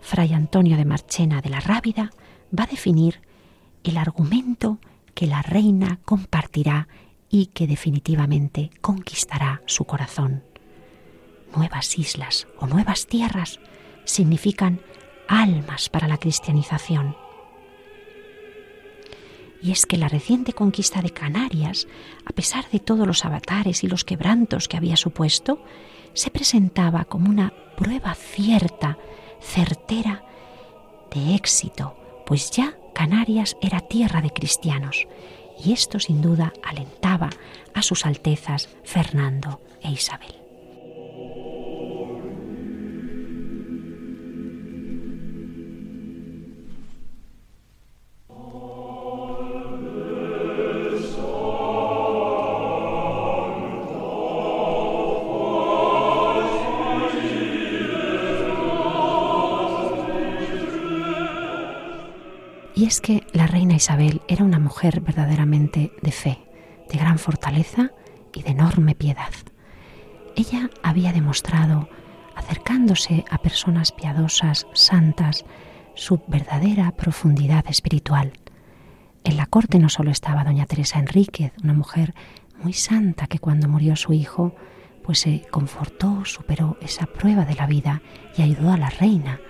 Fray 0.04 0.34
Antonio 0.34 0.76
de 0.76 0.84
Marchena 0.84 1.40
de 1.40 1.48
la 1.48 1.60
Rábida 1.60 2.10
va 2.56 2.64
a 2.64 2.66
definir 2.68 3.22
el 3.84 3.96
argumento 3.96 4.78
que 5.14 5.26
la 5.26 5.40
reina 5.40 5.98
compartirá 6.04 6.88
y 7.30 7.46
que 7.46 7.66
definitivamente 7.66 8.70
conquistará 8.82 9.62
su 9.64 9.86
corazón. 9.86 10.44
Nuevas 11.56 11.98
islas 11.98 12.46
o 12.58 12.66
nuevas 12.66 13.06
tierras 13.06 13.60
significan 14.04 14.78
almas 15.26 15.88
para 15.88 16.06
la 16.06 16.18
cristianización. 16.18 17.16
Y 19.62 19.72
es 19.72 19.86
que 19.86 19.96
la 19.96 20.08
reciente 20.08 20.52
conquista 20.52 21.00
de 21.00 21.12
Canarias, 21.12 21.88
a 22.26 22.32
pesar 22.34 22.68
de 22.70 22.78
todos 22.78 23.06
los 23.06 23.24
avatares 23.24 23.82
y 23.82 23.88
los 23.88 24.04
quebrantos 24.04 24.68
que 24.68 24.76
había 24.76 24.98
supuesto, 24.98 25.64
se 26.12 26.30
presentaba 26.30 27.06
como 27.06 27.30
una 27.30 27.54
prueba 27.74 28.14
cierta 28.14 28.98
certera 29.44 30.24
de 31.12 31.34
éxito, 31.34 31.96
pues 32.26 32.50
ya 32.50 32.76
Canarias 32.94 33.56
era 33.60 33.80
tierra 33.80 34.20
de 34.20 34.30
cristianos, 34.30 35.06
y 35.62 35.72
esto 35.72 36.00
sin 36.00 36.22
duda 36.22 36.52
alentaba 36.62 37.30
a 37.74 37.82
sus 37.82 38.06
altezas 38.06 38.68
Fernando 38.84 39.60
e 39.82 39.90
Isabel. 39.90 40.43
Y 62.84 62.86
es 62.86 63.00
que 63.00 63.26
la 63.32 63.46
reina 63.46 63.76
Isabel 63.76 64.20
era 64.28 64.44
una 64.44 64.58
mujer 64.58 65.00
verdaderamente 65.00 65.92
de 66.02 66.12
fe, 66.12 66.38
de 66.92 66.98
gran 66.98 67.18
fortaleza 67.18 67.92
y 68.34 68.42
de 68.42 68.50
enorme 68.50 68.94
piedad. 68.94 69.32
Ella 70.36 70.68
había 70.82 71.14
demostrado, 71.14 71.88
acercándose 72.36 73.24
a 73.30 73.38
personas 73.38 73.90
piadosas, 73.90 74.66
santas, 74.74 75.46
su 75.94 76.20
verdadera 76.28 76.90
profundidad 76.90 77.64
espiritual. 77.70 78.34
En 79.24 79.38
la 79.38 79.46
corte 79.46 79.78
no 79.78 79.88
solo 79.88 80.10
estaba 80.10 80.44
doña 80.44 80.66
Teresa 80.66 80.98
Enríquez, 80.98 81.54
una 81.62 81.72
mujer 81.72 82.14
muy 82.62 82.74
santa 82.74 83.28
que 83.28 83.38
cuando 83.38 83.66
murió 83.66 83.96
su 83.96 84.12
hijo, 84.12 84.54
pues 85.02 85.20
se 85.20 85.40
confortó, 85.50 86.26
superó 86.26 86.76
esa 86.82 87.06
prueba 87.06 87.46
de 87.46 87.54
la 87.54 87.66
vida 87.66 88.02
y 88.36 88.42
ayudó 88.42 88.72
a 88.72 88.76
la 88.76 88.90
reina 88.90 89.40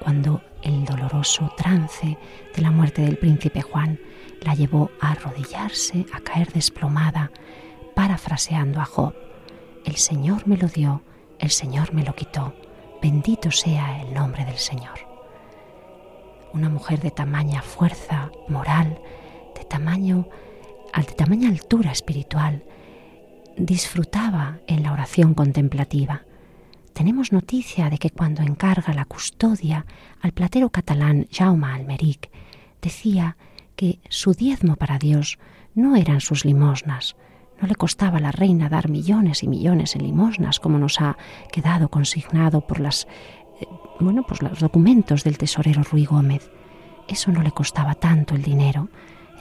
cuando 0.00 0.42
el 0.62 0.84
doloroso 0.84 1.52
trance 1.56 2.18
de 2.54 2.62
la 2.62 2.70
muerte 2.70 3.02
del 3.02 3.18
príncipe 3.18 3.62
Juan 3.62 3.98
la 4.40 4.54
llevó 4.54 4.90
a 5.00 5.12
arrodillarse, 5.12 6.06
a 6.12 6.20
caer 6.20 6.52
desplomada, 6.52 7.30
parafraseando 7.94 8.80
a 8.80 8.84
Job, 8.84 9.14
el 9.84 9.96
Señor 9.96 10.46
me 10.46 10.56
lo 10.56 10.68
dio, 10.68 11.02
el 11.38 11.50
Señor 11.50 11.92
me 11.92 12.04
lo 12.04 12.14
quitó, 12.14 12.54
bendito 13.00 13.50
sea 13.50 14.00
el 14.02 14.14
nombre 14.14 14.44
del 14.44 14.58
Señor. 14.58 14.98
Una 16.52 16.68
mujer 16.68 17.00
de 17.00 17.10
tamaña 17.10 17.62
fuerza 17.62 18.30
moral, 18.48 19.00
de 19.56 19.64
tamaño, 19.64 20.28
de 20.96 21.14
tamaña 21.14 21.48
altura 21.48 21.90
espiritual, 21.90 22.62
disfrutaba 23.56 24.60
en 24.66 24.82
la 24.82 24.92
oración 24.92 25.34
contemplativa. 25.34 26.24
Tenemos 26.92 27.32
noticia 27.32 27.88
de 27.88 27.98
que 27.98 28.10
cuando 28.10 28.42
encarga 28.42 28.92
la 28.92 29.04
custodia 29.04 29.86
al 30.20 30.32
platero 30.32 30.70
catalán 30.70 31.26
Jaume 31.30 31.66
Almeric, 31.66 32.30
decía 32.80 33.36
que 33.76 33.98
su 34.08 34.34
diezmo 34.34 34.76
para 34.76 34.98
Dios 34.98 35.38
no 35.74 35.96
eran 35.96 36.20
sus 36.20 36.44
limosnas, 36.44 37.16
no 37.60 37.68
le 37.68 37.74
costaba 37.76 38.18
a 38.18 38.20
la 38.20 38.32
reina 38.32 38.68
dar 38.68 38.90
millones 38.90 39.42
y 39.42 39.48
millones 39.48 39.94
en 39.96 40.02
limosnas, 40.02 40.60
como 40.60 40.78
nos 40.78 41.00
ha 41.00 41.16
quedado 41.50 41.88
consignado 41.88 42.60
por 42.66 42.80
las, 42.80 43.06
eh, 43.60 43.66
bueno, 44.00 44.26
los 44.40 44.60
documentos 44.60 45.24
del 45.24 45.38
tesorero 45.38 45.82
Ruy 45.84 46.04
Gómez. 46.04 46.50
Eso 47.08 47.30
no 47.30 47.42
le 47.42 47.52
costaba 47.52 47.94
tanto 47.94 48.34
el 48.34 48.42
dinero, 48.42 48.88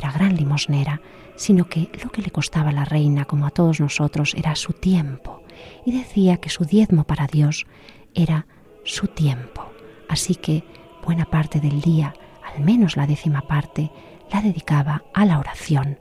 era 0.02 0.12
gran 0.12 0.36
limosnera, 0.36 1.00
sino 1.36 1.66
que 1.66 1.92
lo 2.04 2.12
que 2.12 2.22
le 2.22 2.32
costaba 2.32 2.70
a 2.70 2.74
la 2.74 2.86
reina, 2.86 3.26
como 3.26 3.46
a 3.46 3.52
todos 3.52 3.80
nosotros, 3.80 4.34
era 4.36 4.56
su 4.56 4.74
tiempo. 4.74 5.44
Y 5.86 5.92
decía 5.92 6.38
que 6.38 6.50
su 6.50 6.66
diezmo 6.66 7.04
para 7.04 7.28
Dios 7.28 7.68
era 8.16 8.48
su 8.84 9.08
tiempo. 9.08 9.72
Así 10.10 10.36
que 10.36 10.64
buena 11.06 11.26
parte 11.26 11.60
del 11.60 11.82
día, 11.82 12.14
al 12.44 12.64
menos 12.64 12.98
la 12.98 13.06
décima 13.06 13.42
parte, 13.42 13.92
la 14.32 14.42
dedicaba 14.42 15.04
a 15.14 15.26
la 15.26 15.40
oración, 15.40 16.00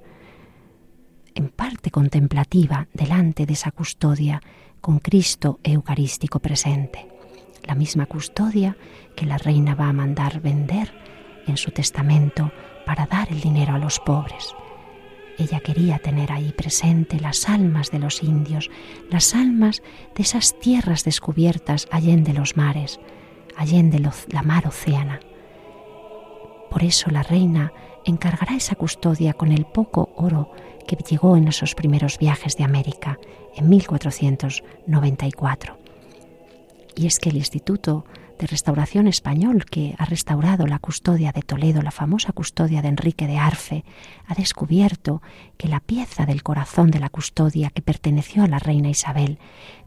en 1.34 1.48
parte 1.48 1.90
contemplativa 1.90 2.88
delante 2.92 3.44
de 3.44 3.53
esa 3.53 3.70
custodia 3.70 4.40
con 4.80 4.98
Cristo 4.98 5.61
Eucarístico 5.62 6.40
presente. 6.40 7.07
La 7.64 7.74
misma 7.74 8.07
custodia 8.07 8.76
que 9.14 9.26
la 9.26 9.36
reina 9.36 9.74
va 9.74 9.88
a 9.88 9.92
mandar 9.92 10.40
vender 10.40 10.92
en 11.46 11.57
su 11.57 11.70
testamento 11.70 12.51
para 12.87 13.07
dar 13.07 13.31
el 13.31 13.41
dinero 13.41 13.74
a 13.74 13.78
los 13.78 13.99
pobres. 14.01 14.55
Ella 15.39 15.61
quería 15.61 15.99
tener 15.99 16.33
ahí 16.33 16.53
presente 16.53 17.18
las 17.18 17.49
almas 17.49 17.91
de 17.91 17.99
los 17.99 18.22
indios, 18.22 18.70
las 19.09 19.35
almas 19.35 19.83
de 20.14 20.22
esas 20.22 20.59
tierras 20.59 21.05
descubiertas 21.05 21.89
allende 21.91 22.35
los 22.35 22.59
mares, 22.59 23.01
allende 23.57 24.03
la 24.28 24.43
mar 24.43 24.66
océana. 24.66 25.20
Por 26.70 26.85
eso 26.85 27.11
la 27.11 27.22
reina 27.22 27.72
encargará 28.05 28.55
esa 28.55 28.74
custodia 28.74 29.33
con 29.33 29.53
el 29.53 29.64
poco 29.64 30.11
oro 30.16 30.51
que 30.87 30.97
llegó 30.97 31.37
en 31.37 31.49
esos 31.49 31.74
primeros 31.74 32.18
viajes 32.18 32.57
de 32.57 32.64
América 32.64 33.18
en 33.55 33.68
1494. 33.68 35.78
Y 36.97 37.07
es 37.07 37.18
que 37.18 37.28
el 37.31 37.37
Instituto 37.37 38.05
de 38.41 38.47
Restauración 38.47 39.07
Español, 39.07 39.66
que 39.66 39.95
ha 39.99 40.07
restaurado 40.07 40.66
la 40.66 40.78
custodia 40.78 41.30
de 41.30 41.43
Toledo, 41.43 41.82
la 41.82 41.91
famosa 41.91 42.32
custodia 42.32 42.80
de 42.80 42.88
Enrique 42.88 43.26
de 43.26 43.36
Arfe, 43.36 43.84
ha 44.26 44.34
descubierto 44.34 45.20
que 45.59 45.68
la 45.68 45.80
pieza 45.80 46.24
del 46.24 46.43
corazón 46.43 46.91
de 46.91 47.01
la 47.01 47.11
custodia 47.11 47.68
que 47.68 47.82
perteneció 47.82 48.43
a 48.43 48.49
la 48.49 48.59
reina 48.59 48.88
Isabel 48.88 49.38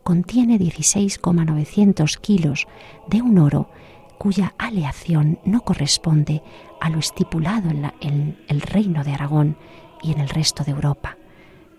contiene 0.04 0.60
16,900 0.60 2.18
kilos 2.18 2.68
de 3.08 3.24
un 3.24 3.40
oro 3.40 3.72
cuya 4.20 4.54
aleación 4.60 5.40
no 5.44 5.62
corresponde 5.62 6.44
a 6.80 6.92
lo 6.92 7.00
estipulado 7.00 7.72
en, 8.02 8.38
el 8.48 8.62
reino 8.62 9.04
de 9.04 9.14
Aragón 9.14 9.58
y 10.04 10.12
en 10.12 10.20
el 10.20 10.30
resto 10.30 10.64
de 10.64 10.72
Europa. 10.72 11.18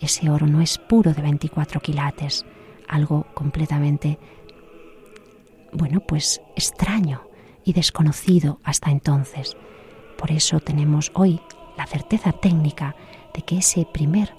Ese 0.01 0.29
oro 0.29 0.49
no 0.49 0.61
es 0.61 0.79
puro 0.79 1.15
de 1.15 1.23
24 1.23 1.81
quilates, 1.81 2.45
algo 2.89 3.27
completamente, 3.33 4.19
bueno, 5.75 6.01
pues 6.01 6.41
extraño 6.57 7.29
y 7.65 7.73
desconocido 7.73 8.61
hasta 8.65 8.91
entonces. 8.91 9.57
Por 10.17 10.31
eso 10.31 10.61
tenemos 10.61 11.11
hoy 11.15 11.41
la 11.77 11.87
certeza 11.87 12.33
técnica 12.33 12.95
de 13.35 13.43
que 13.43 13.59
ese 13.59 13.87
primer 13.93 14.35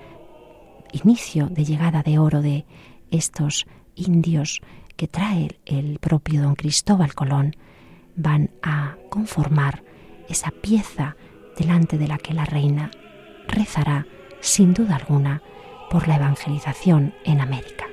inicio 0.93 1.47
de 1.47 1.65
llegada 1.65 2.01
de 2.01 2.17
oro 2.17 2.41
de 2.41 2.65
estos 3.11 3.65
indios 3.95 4.61
que 4.95 5.07
trae 5.07 5.59
el 5.65 5.99
propio 5.99 6.41
don 6.41 6.55
Cristóbal 6.55 7.13
Colón 7.13 7.55
van 8.15 8.51
a 8.63 8.95
conformar 9.09 9.83
esa 10.29 10.51
pieza 10.51 11.17
delante 11.57 11.97
de 11.97 12.07
la 12.07 12.17
que 12.17 12.33
la 12.33 12.45
reina 12.45 12.91
rezará, 13.47 14.07
sin 14.39 14.73
duda 14.73 14.95
alguna, 14.95 15.41
por 15.89 16.07
la 16.07 16.15
evangelización 16.15 17.13
en 17.25 17.41
América. 17.41 17.86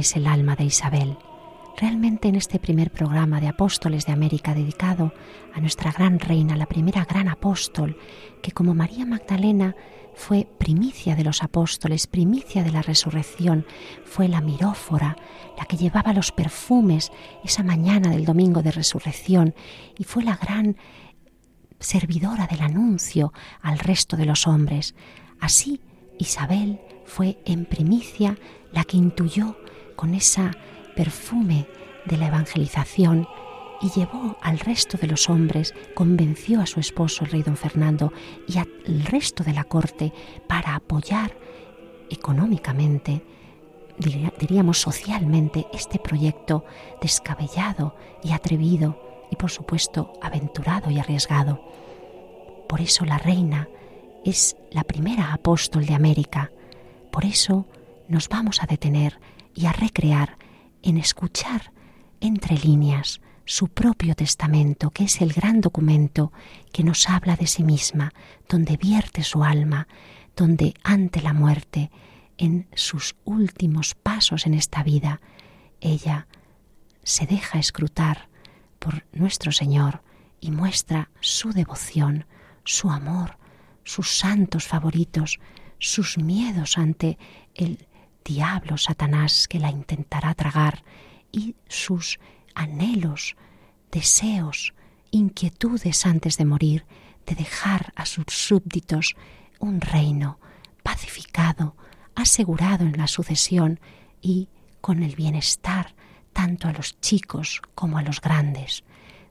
Es 0.00 0.16
el 0.16 0.26
alma 0.26 0.56
de 0.56 0.64
Isabel. 0.64 1.18
Realmente 1.76 2.28
en 2.28 2.34
este 2.34 2.58
primer 2.58 2.90
programa 2.90 3.40
de 3.40 3.48
Apóstoles 3.48 4.06
de 4.06 4.12
América 4.12 4.54
dedicado 4.54 5.12
a 5.54 5.60
nuestra 5.60 5.92
gran 5.92 6.18
reina, 6.18 6.56
la 6.56 6.66
primera 6.66 7.04
gran 7.04 7.28
apóstol, 7.28 7.96
que 8.42 8.52
como 8.52 8.74
María 8.74 9.06
Magdalena 9.06 9.76
fue 10.14 10.48
primicia 10.58 11.16
de 11.16 11.24
los 11.24 11.42
apóstoles, 11.42 12.06
primicia 12.06 12.64
de 12.64 12.72
la 12.72 12.82
resurrección, 12.82 13.66
fue 14.04 14.28
la 14.28 14.40
mirófora, 14.40 15.16
la 15.56 15.66
que 15.66 15.76
llevaba 15.76 16.12
los 16.12 16.32
perfumes 16.32 17.12
esa 17.44 17.62
mañana 17.62 18.10
del 18.10 18.24
domingo 18.24 18.62
de 18.62 18.72
resurrección 18.72 19.54
y 19.98 20.04
fue 20.04 20.24
la 20.24 20.36
gran 20.36 20.76
servidora 21.78 22.46
del 22.46 22.62
anuncio 22.62 23.32
al 23.60 23.78
resto 23.78 24.16
de 24.16 24.26
los 24.26 24.46
hombres. 24.46 24.94
Así, 25.40 25.80
Isabel 26.18 26.80
fue 27.04 27.38
en 27.44 27.64
primicia 27.64 28.36
la 28.72 28.84
que 28.84 28.96
intuyó 28.96 29.56
con 30.00 30.14
ese 30.14 30.50
perfume 30.96 31.66
de 32.06 32.16
la 32.16 32.28
evangelización 32.28 33.28
y 33.82 33.90
llevó 33.90 34.38
al 34.40 34.58
resto 34.58 34.96
de 34.96 35.06
los 35.06 35.28
hombres, 35.28 35.74
convenció 35.94 36.62
a 36.62 36.66
su 36.66 36.80
esposo, 36.80 37.24
el 37.24 37.30
rey 37.30 37.42
don 37.42 37.58
Fernando, 37.58 38.10
y 38.48 38.56
al 38.56 39.04
resto 39.04 39.44
de 39.44 39.52
la 39.52 39.64
corte 39.64 40.14
para 40.48 40.74
apoyar 40.74 41.36
económicamente, 42.08 43.22
diríamos 44.38 44.78
socialmente, 44.80 45.66
este 45.74 45.98
proyecto 45.98 46.64
descabellado 47.02 47.94
y 48.24 48.32
atrevido 48.32 49.28
y 49.30 49.36
por 49.36 49.50
supuesto 49.50 50.14
aventurado 50.22 50.90
y 50.90 50.98
arriesgado. 50.98 51.60
Por 52.70 52.80
eso 52.80 53.04
la 53.04 53.18
reina 53.18 53.68
es 54.24 54.56
la 54.70 54.84
primera 54.84 55.34
apóstol 55.34 55.84
de 55.84 55.92
América. 55.92 56.52
Por 57.12 57.26
eso 57.26 57.66
nos 58.08 58.30
vamos 58.30 58.62
a 58.62 58.66
detener 58.66 59.20
y 59.54 59.66
a 59.66 59.72
recrear 59.72 60.38
en 60.82 60.96
escuchar 60.96 61.72
entre 62.20 62.56
líneas 62.56 63.20
su 63.44 63.68
propio 63.68 64.14
testamento, 64.14 64.90
que 64.90 65.04
es 65.04 65.20
el 65.20 65.32
gran 65.32 65.60
documento 65.60 66.32
que 66.72 66.84
nos 66.84 67.08
habla 67.08 67.36
de 67.36 67.46
sí 67.46 67.64
misma, 67.64 68.12
donde 68.48 68.76
vierte 68.76 69.24
su 69.24 69.42
alma, 69.42 69.88
donde 70.36 70.74
ante 70.84 71.20
la 71.20 71.32
muerte, 71.32 71.90
en 72.38 72.68
sus 72.74 73.16
últimos 73.24 73.94
pasos 73.94 74.46
en 74.46 74.54
esta 74.54 74.82
vida, 74.82 75.20
ella 75.80 76.26
se 77.02 77.26
deja 77.26 77.58
escrutar 77.58 78.28
por 78.78 79.04
nuestro 79.12 79.52
Señor 79.52 80.02
y 80.40 80.50
muestra 80.50 81.10
su 81.20 81.52
devoción, 81.52 82.24
su 82.64 82.90
amor, 82.90 83.36
sus 83.84 84.16
santos 84.16 84.66
favoritos, 84.66 85.38
sus 85.78 86.16
miedos 86.18 86.78
ante 86.78 87.18
el 87.54 87.88
diablo 88.24 88.76
Satanás 88.76 89.48
que 89.48 89.58
la 89.58 89.70
intentará 89.70 90.34
tragar 90.34 90.84
y 91.32 91.56
sus 91.68 92.18
anhelos, 92.54 93.36
deseos, 93.90 94.74
inquietudes 95.10 96.06
antes 96.06 96.36
de 96.36 96.44
morir, 96.44 96.86
de 97.26 97.34
dejar 97.34 97.92
a 97.96 98.06
sus 98.06 98.26
súbditos 98.28 99.16
un 99.58 99.80
reino 99.80 100.38
pacificado, 100.82 101.76
asegurado 102.14 102.84
en 102.84 102.96
la 102.96 103.06
sucesión 103.06 103.80
y 104.20 104.48
con 104.80 105.02
el 105.02 105.14
bienestar 105.14 105.94
tanto 106.32 106.68
a 106.68 106.72
los 106.72 107.00
chicos 107.00 107.60
como 107.74 107.98
a 107.98 108.02
los 108.02 108.20
grandes. 108.20 108.84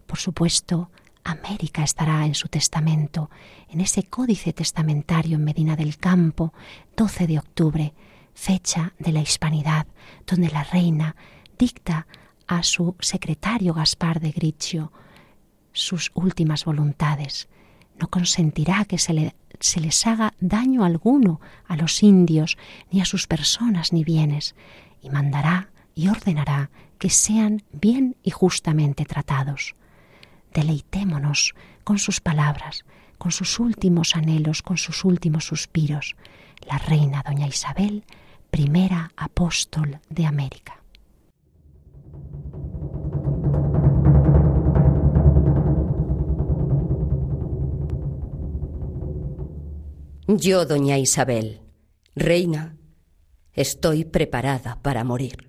Por 0.05 0.19
supuesto, 0.19 0.91
América 1.23 1.83
estará 1.83 2.25
en 2.25 2.35
su 2.35 2.47
testamento, 2.47 3.29
en 3.69 3.81
ese 3.81 4.03
códice 4.03 4.53
testamentario 4.53 5.35
en 5.35 5.43
Medina 5.43 5.75
del 5.75 5.97
Campo, 5.97 6.53
12 6.95 7.27
de 7.27 7.39
octubre, 7.39 7.93
fecha 8.33 8.93
de 8.99 9.11
la 9.11 9.21
hispanidad, 9.21 9.87
donde 10.25 10.49
la 10.49 10.63
reina 10.63 11.15
dicta 11.57 12.07
a 12.47 12.63
su 12.63 12.95
secretario 12.99 13.73
Gaspar 13.73 14.19
de 14.19 14.31
Griccio 14.31 14.91
sus 15.71 16.11
últimas 16.13 16.65
voluntades. 16.65 17.47
No 17.99 18.07
consentirá 18.07 18.85
que 18.85 18.97
se, 18.97 19.35
se 19.59 19.79
les 19.79 20.07
haga 20.07 20.33
daño 20.39 20.83
alguno 20.83 21.41
a 21.67 21.75
los 21.75 22.01
indios, 22.01 22.57
ni 22.91 23.01
a 23.01 23.05
sus 23.05 23.27
personas 23.27 23.93
ni 23.93 24.03
bienes, 24.03 24.55
y 25.01 25.09
mandará 25.09 25.69
y 25.95 26.07
ordenará 26.07 26.69
que 26.97 27.09
sean 27.09 27.63
bien 27.71 28.15
y 28.23 28.31
justamente 28.31 29.05
tratados. 29.05 29.75
Deleitémonos 30.53 31.55
con 31.83 31.99
sus 31.99 32.19
palabras, 32.19 32.85
con 33.17 33.31
sus 33.31 33.59
últimos 33.59 34.15
anhelos, 34.15 34.61
con 34.61 34.77
sus 34.77 35.05
últimos 35.05 35.45
suspiros. 35.45 36.15
La 36.67 36.77
reina 36.77 37.23
doña 37.25 37.47
Isabel, 37.47 38.03
primera 38.49 39.11
apóstol 39.15 39.99
de 40.09 40.25
América. 40.25 40.83
Yo, 50.27 50.65
doña 50.65 50.99
Isabel, 50.99 51.61
reina, 52.15 52.77
estoy 53.53 54.05
preparada 54.05 54.79
para 54.83 55.03
morir. 55.03 55.47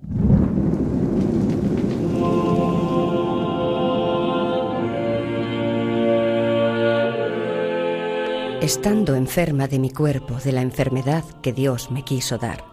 Estando 8.71 9.17
enferma 9.17 9.67
de 9.67 9.81
mi 9.81 9.91
cuerpo 9.91 10.37
de 10.37 10.53
la 10.53 10.63
enfermedad 10.63 11.25
que 11.43 11.53
Dios 11.53 11.91
me 11.91 12.05
quiso 12.05 12.39
dar, 12.39 12.65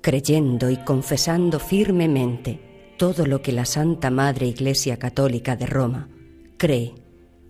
creyendo 0.00 0.70
y 0.70 0.78
confesando 0.78 1.60
firmemente 1.60 2.94
todo 2.96 3.26
lo 3.26 3.42
que 3.42 3.52
la 3.52 3.66
Santa 3.66 4.10
Madre 4.10 4.46
Iglesia 4.46 4.98
Católica 4.98 5.54
de 5.54 5.66
Roma 5.66 6.08
cree, 6.56 6.94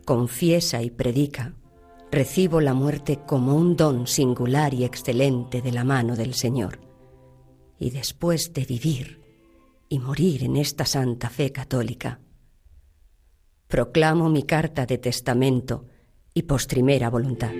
confiesa 0.04 0.82
y 0.82 0.90
predica, 0.90 1.54
recibo 2.10 2.60
la 2.60 2.74
muerte 2.74 3.20
como 3.24 3.54
un 3.54 3.76
don 3.76 4.08
singular 4.08 4.74
y 4.74 4.82
excelente 4.82 5.62
de 5.62 5.70
la 5.70 5.84
mano 5.84 6.16
del 6.16 6.34
Señor. 6.34 6.80
Y 7.78 7.90
después 7.90 8.52
de 8.52 8.64
vivir 8.64 9.20
y 9.88 10.00
morir 10.00 10.42
en 10.42 10.56
esta 10.56 10.84
santa 10.84 11.30
fe 11.30 11.52
católica, 11.52 12.18
proclamo 13.68 14.28
mi 14.28 14.42
carta 14.42 14.84
de 14.84 14.98
testamento 14.98 15.86
y 16.34 16.42
postrimera 16.42 17.10
voluntad. 17.10 17.52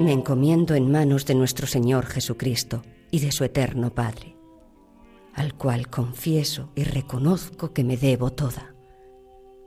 Me 0.00 0.12
encomiendo 0.12 0.74
en 0.74 0.90
manos 0.90 1.26
de 1.26 1.34
nuestro 1.34 1.66
Señor 1.66 2.06
Jesucristo 2.06 2.82
y 3.10 3.20
de 3.20 3.32
su 3.32 3.44
eterno 3.44 3.94
Padre, 3.94 4.36
al 5.34 5.54
cual 5.54 5.88
confieso 5.88 6.70
y 6.76 6.84
reconozco 6.84 7.72
que 7.72 7.84
me 7.84 7.96
debo 7.96 8.30
toda 8.30 8.74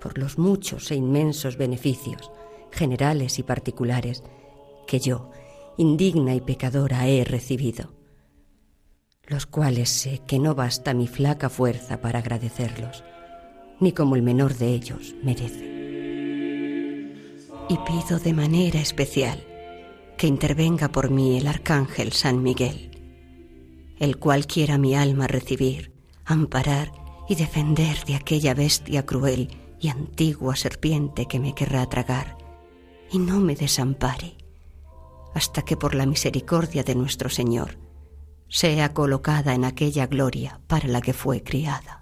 por 0.02 0.18
los 0.18 0.38
muchos 0.38 0.92
e 0.92 0.96
inmensos 0.96 1.58
beneficios, 1.58 2.32
generales 2.72 3.40
y 3.40 3.44
particulares, 3.44 4.24
que 4.88 5.00
yo, 5.00 5.30
indigna 5.78 6.34
y 6.34 6.42
pecadora, 6.42 7.08
he 7.08 7.24
recibido, 7.24 7.94
los 9.28 9.46
cuales 9.46 9.90
sé 9.90 10.22
que 10.28 10.40
no 10.40 10.56
basta 10.56 10.94
mi 10.94 11.08
flaca 11.08 11.50
fuerza 11.50 12.02
para 12.02 12.20
agradecerlos, 12.20 13.04
ni 13.82 13.92
como 13.92 14.16
el 14.16 14.22
menor 14.22 14.56
de 14.56 14.70
ellos 14.70 15.16
merece. 15.22 15.70
Y 17.68 17.78
pido 17.80 18.20
de 18.20 18.34
manera 18.34 18.80
especial 18.80 19.44
que 20.18 20.28
intervenga 20.28 20.90
por 20.90 21.10
mí 21.10 21.38
el 21.38 21.48
Arcángel 21.48 22.14
San 22.14 22.44
Miguel, 22.44 22.92
el 23.98 24.18
cual 24.18 24.46
quiera 24.46 24.78
mi 24.78 24.96
alma 24.96 25.28
recibir, 25.28 25.92
amparar 26.26 26.92
y 27.28 27.36
defender 27.36 28.06
de 28.06 28.16
aquella 28.16 28.54
bestia 28.54 29.06
cruel 29.06 29.50
y 29.80 29.90
antigua 29.90 30.56
serpiente 30.56 31.28
que 31.28 31.40
me 31.40 31.56
querrá 31.56 31.88
tragar, 31.90 32.38
y 33.12 33.18
no 33.18 33.40
me 33.40 33.56
desampare, 33.56 34.36
hasta 35.34 35.64
que 35.64 35.76
por 35.76 35.96
la 35.96 36.06
misericordia 36.06 36.84
de 36.84 36.94
nuestro 36.94 37.30
Señor 37.30 37.78
sea 38.48 38.94
colocada 38.94 39.56
en 39.56 39.66
aquella 39.66 40.06
gloria 40.06 40.60
para 40.68 40.88
la 40.88 41.02
que 41.02 41.14
fue 41.14 41.42
criada. 41.42 42.01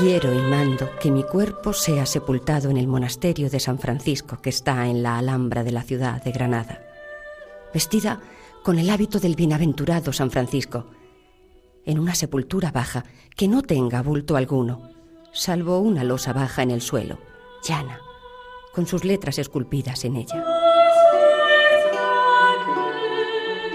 Quiero 0.00 0.32
y 0.32 0.38
mando 0.38 0.88
que 0.98 1.10
mi 1.10 1.24
cuerpo 1.24 1.74
sea 1.74 2.06
sepultado 2.06 2.70
en 2.70 2.78
el 2.78 2.86
monasterio 2.86 3.50
de 3.50 3.60
San 3.60 3.78
Francisco 3.78 4.40
que 4.40 4.48
está 4.48 4.86
en 4.86 5.02
la 5.02 5.18
Alhambra 5.18 5.62
de 5.62 5.72
la 5.72 5.82
ciudad 5.82 6.24
de 6.24 6.32
Granada, 6.32 6.80
vestida 7.74 8.18
con 8.62 8.78
el 8.78 8.88
hábito 8.88 9.20
del 9.20 9.34
bienaventurado 9.34 10.14
San 10.14 10.30
Francisco, 10.30 10.86
en 11.84 11.98
una 11.98 12.14
sepultura 12.14 12.72
baja 12.72 13.04
que 13.36 13.46
no 13.46 13.60
tenga 13.60 14.00
bulto 14.00 14.36
alguno, 14.36 14.88
salvo 15.34 15.80
una 15.80 16.02
losa 16.02 16.32
baja 16.32 16.62
en 16.62 16.70
el 16.70 16.80
suelo, 16.80 17.18
llana, 17.62 18.00
con 18.72 18.86
sus 18.86 19.04
letras 19.04 19.38
esculpidas 19.38 20.06
en 20.06 20.16
ella. 20.16 20.42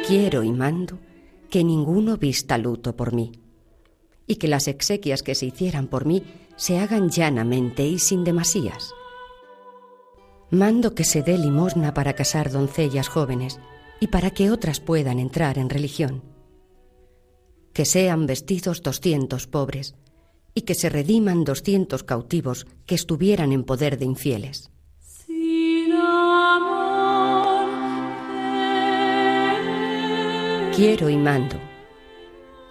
Quiero 0.08 0.42
y 0.42 0.52
mando 0.52 0.98
que 1.52 1.64
ninguno 1.64 2.18
vista 2.18 2.58
luto 2.58 2.96
por 2.96 3.14
mí, 3.14 3.45
y 4.28 4.36
que 4.36 4.48
las 4.48 4.68
exequias 4.68 5.24
que 5.24 5.36
se 5.36 5.46
hicieran 5.46 5.88
por 5.88 6.06
mí 6.06 6.24
se 6.56 6.80
hagan 6.80 7.10
llanamente 7.10 7.86
y 7.86 8.00
sin 8.00 8.24
demasías. 8.24 8.94
Mando 10.52 10.96
que 10.96 11.04
se 11.04 11.22
dé 11.22 11.38
limosna 11.38 11.94
para 11.94 12.14
casar 12.14 12.52
doncellas 12.52 13.08
jóvenes, 13.08 13.60
y 14.00 14.08
para 14.08 14.32
que 14.32 14.52
otras 14.52 14.80
puedan 14.80 15.20
entrar 15.20 15.58
en 15.58 15.70
religión. 15.70 16.24
Que 17.74 17.86
sean 17.86 18.26
vestidos 18.26 18.82
doscientos 18.82 19.48
pobres 19.48 19.96
y 20.54 20.62
que 20.62 20.76
se 20.76 20.90
rediman 20.90 21.44
doscientos 21.44 22.04
cautivos 22.04 22.66
que 22.86 22.96
estuvieran 22.96 23.52
en 23.52 23.64
poder 23.64 23.98
de 23.98 24.06
infieles. 24.06 24.72
Quiero 30.76 31.10
y 31.10 31.18
mando 31.18 31.65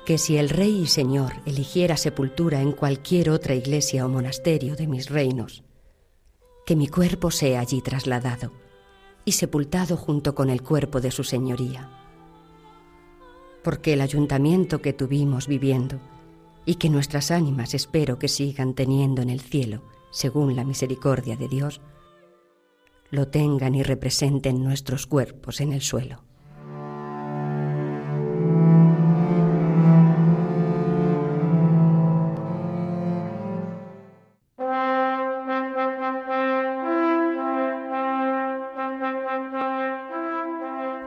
que 0.04 0.18
si 0.18 0.36
el 0.36 0.50
Rey 0.50 0.82
y 0.82 0.86
Señor 0.86 1.32
eligiera 1.46 1.96
sepultura 1.96 2.60
en 2.60 2.72
cualquier 2.72 3.30
otra 3.30 3.54
iglesia 3.54 4.04
o 4.04 4.08
monasterio 4.08 4.76
de 4.76 4.86
mis 4.86 5.08
reinos, 5.08 5.64
que 6.66 6.76
mi 6.76 6.88
cuerpo 6.88 7.30
sea 7.30 7.60
allí 7.60 7.80
trasladado 7.80 8.52
y 9.24 9.32
sepultado 9.32 9.96
junto 9.96 10.34
con 10.34 10.50
el 10.50 10.62
cuerpo 10.62 11.00
de 11.00 11.10
su 11.10 11.24
señoría. 11.24 11.90
Porque 13.62 13.94
el 13.94 14.02
ayuntamiento 14.02 14.82
que 14.82 14.92
tuvimos 14.92 15.48
viviendo 15.48 15.98
y 16.66 16.74
que 16.74 16.90
nuestras 16.90 17.30
ánimas 17.30 17.72
espero 17.72 18.18
que 18.18 18.28
sigan 18.28 18.74
teniendo 18.74 19.22
en 19.22 19.30
el 19.30 19.40
cielo, 19.40 19.82
según 20.10 20.54
la 20.54 20.64
misericordia 20.64 21.36
de 21.36 21.48
Dios, 21.48 21.80
lo 23.10 23.28
tengan 23.28 23.74
y 23.74 23.82
representen 23.82 24.62
nuestros 24.62 25.06
cuerpos 25.06 25.60
en 25.60 25.72
el 25.72 25.80
suelo. 25.80 26.22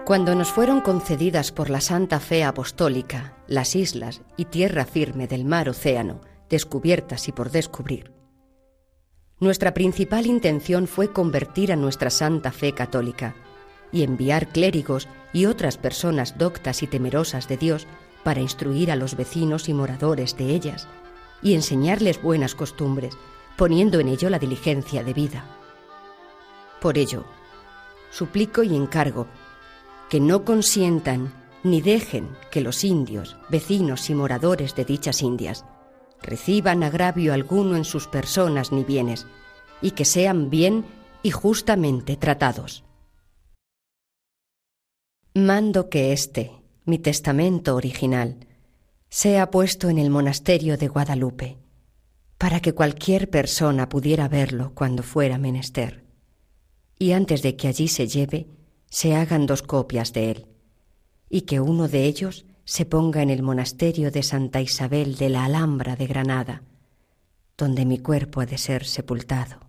Cuando 0.08 0.36
nos 0.36 0.54
fueron 0.54 0.80
concedidas 0.80 1.52
por 1.52 1.70
la 1.70 1.82
Santa 1.82 2.22
Fe 2.22 2.46
Apostólica 2.46 3.34
las 3.46 3.76
islas 3.76 4.22
y 4.38 4.46
tierra 4.46 4.86
firme 4.86 5.28
del 5.28 5.44
mar 5.44 5.68
océano, 5.68 6.22
descubiertas 6.50 7.28
y 7.28 7.34
por 7.34 7.52
descubrir, 7.52 8.14
nuestra 9.42 9.74
principal 9.74 10.26
intención 10.26 10.88
fue 10.88 11.12
convertir 11.12 11.74
a 11.74 11.76
nuestra 11.76 12.10
Santa 12.10 12.54
Fe 12.54 12.72
católica 12.72 13.36
y 13.92 14.04
enviar 14.04 14.48
clérigos 14.48 15.10
y 15.34 15.46
otras 15.46 15.78
personas 15.78 16.38
doctas 16.38 16.84
y 16.84 16.88
temerosas 16.88 17.50
de 17.50 17.58
Dios 17.58 17.86
para 18.24 18.40
instruir 18.40 18.94
a 18.94 18.96
los 18.96 19.18
vecinos 19.18 19.68
y 19.68 19.74
moradores 19.74 20.38
de 20.38 20.52
ellas 20.52 20.88
y 21.42 21.54
enseñarles 21.54 22.22
buenas 22.22 22.56
costumbres, 22.56 23.18
poniendo 23.58 24.00
en 24.00 24.08
ello 24.08 24.30
la 24.30 24.40
diligencia 24.40 25.04
de 25.04 25.14
vida. 25.14 25.44
Por 26.80 26.98
ello, 26.98 27.26
suplico 28.10 28.64
y 28.64 28.74
encargo 28.74 29.28
que 30.10 30.20
no 30.20 30.46
consientan 30.46 31.34
ni 31.64 31.82
dejen 31.82 32.30
que 32.52 32.62
los 32.62 32.84
indios, 32.84 33.38
vecinos 33.50 34.10
y 34.10 34.16
moradores 34.16 34.76
de 34.76 34.86
dichas 34.86 35.22
indias, 35.22 35.66
reciban 36.22 36.84
agravio 36.84 37.34
alguno 37.34 37.76
en 37.76 37.86
sus 37.86 38.08
personas 38.08 38.72
ni 38.72 38.84
bienes, 38.84 39.28
y 39.82 39.92
que 39.92 40.06
sean 40.06 40.50
bien 40.50 40.86
y 41.24 41.32
justamente 41.32 42.16
tratados. 42.16 42.84
Mando 45.34 45.90
que 45.90 46.14
este, 46.14 46.52
mi 46.86 46.98
testamento 46.98 47.76
original, 47.76 48.48
sea 49.10 49.52
puesto 49.52 49.90
en 49.90 50.00
el 50.00 50.10
monasterio 50.10 50.78
de 50.78 50.88
Guadalupe, 50.88 51.58
para 52.38 52.60
que 52.60 52.74
cualquier 52.74 53.30
persona 53.30 53.90
pudiera 53.90 54.28
verlo 54.28 54.72
cuando 54.74 55.04
fuera 55.04 55.38
menester, 55.38 56.06
y 56.98 57.12
antes 57.12 57.42
de 57.42 57.56
que 57.56 57.68
allí 57.68 57.88
se 57.88 58.08
lleve, 58.08 58.48
se 58.90 59.16
hagan 59.16 59.46
dos 59.46 59.62
copias 59.62 60.14
de 60.14 60.32
él, 60.32 60.48
y 61.30 61.42
que 61.42 61.60
uno 61.60 61.88
de 61.88 62.06
ellos 62.06 62.46
se 62.66 62.86
ponga 62.86 63.22
en 63.22 63.30
el 63.30 63.44
monasterio 63.44 64.12
de 64.12 64.24
Santa 64.24 64.62
Isabel 64.62 65.16
de 65.16 65.30
la 65.30 65.46
Alhambra 65.46 65.96
de 65.96 66.08
Granada, 66.08 66.64
donde 67.58 67.86
mi 67.86 68.00
cuerpo 68.00 68.42
ha 68.42 68.46
de 68.46 68.58
ser 68.58 68.86
sepultado, 68.86 69.60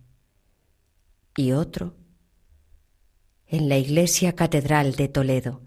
y 1.35 1.53
otro 1.53 1.95
en 3.47 3.67
la 3.67 3.77
iglesia 3.77 4.35
catedral 4.35 4.95
de 4.95 5.07
Toledo, 5.07 5.61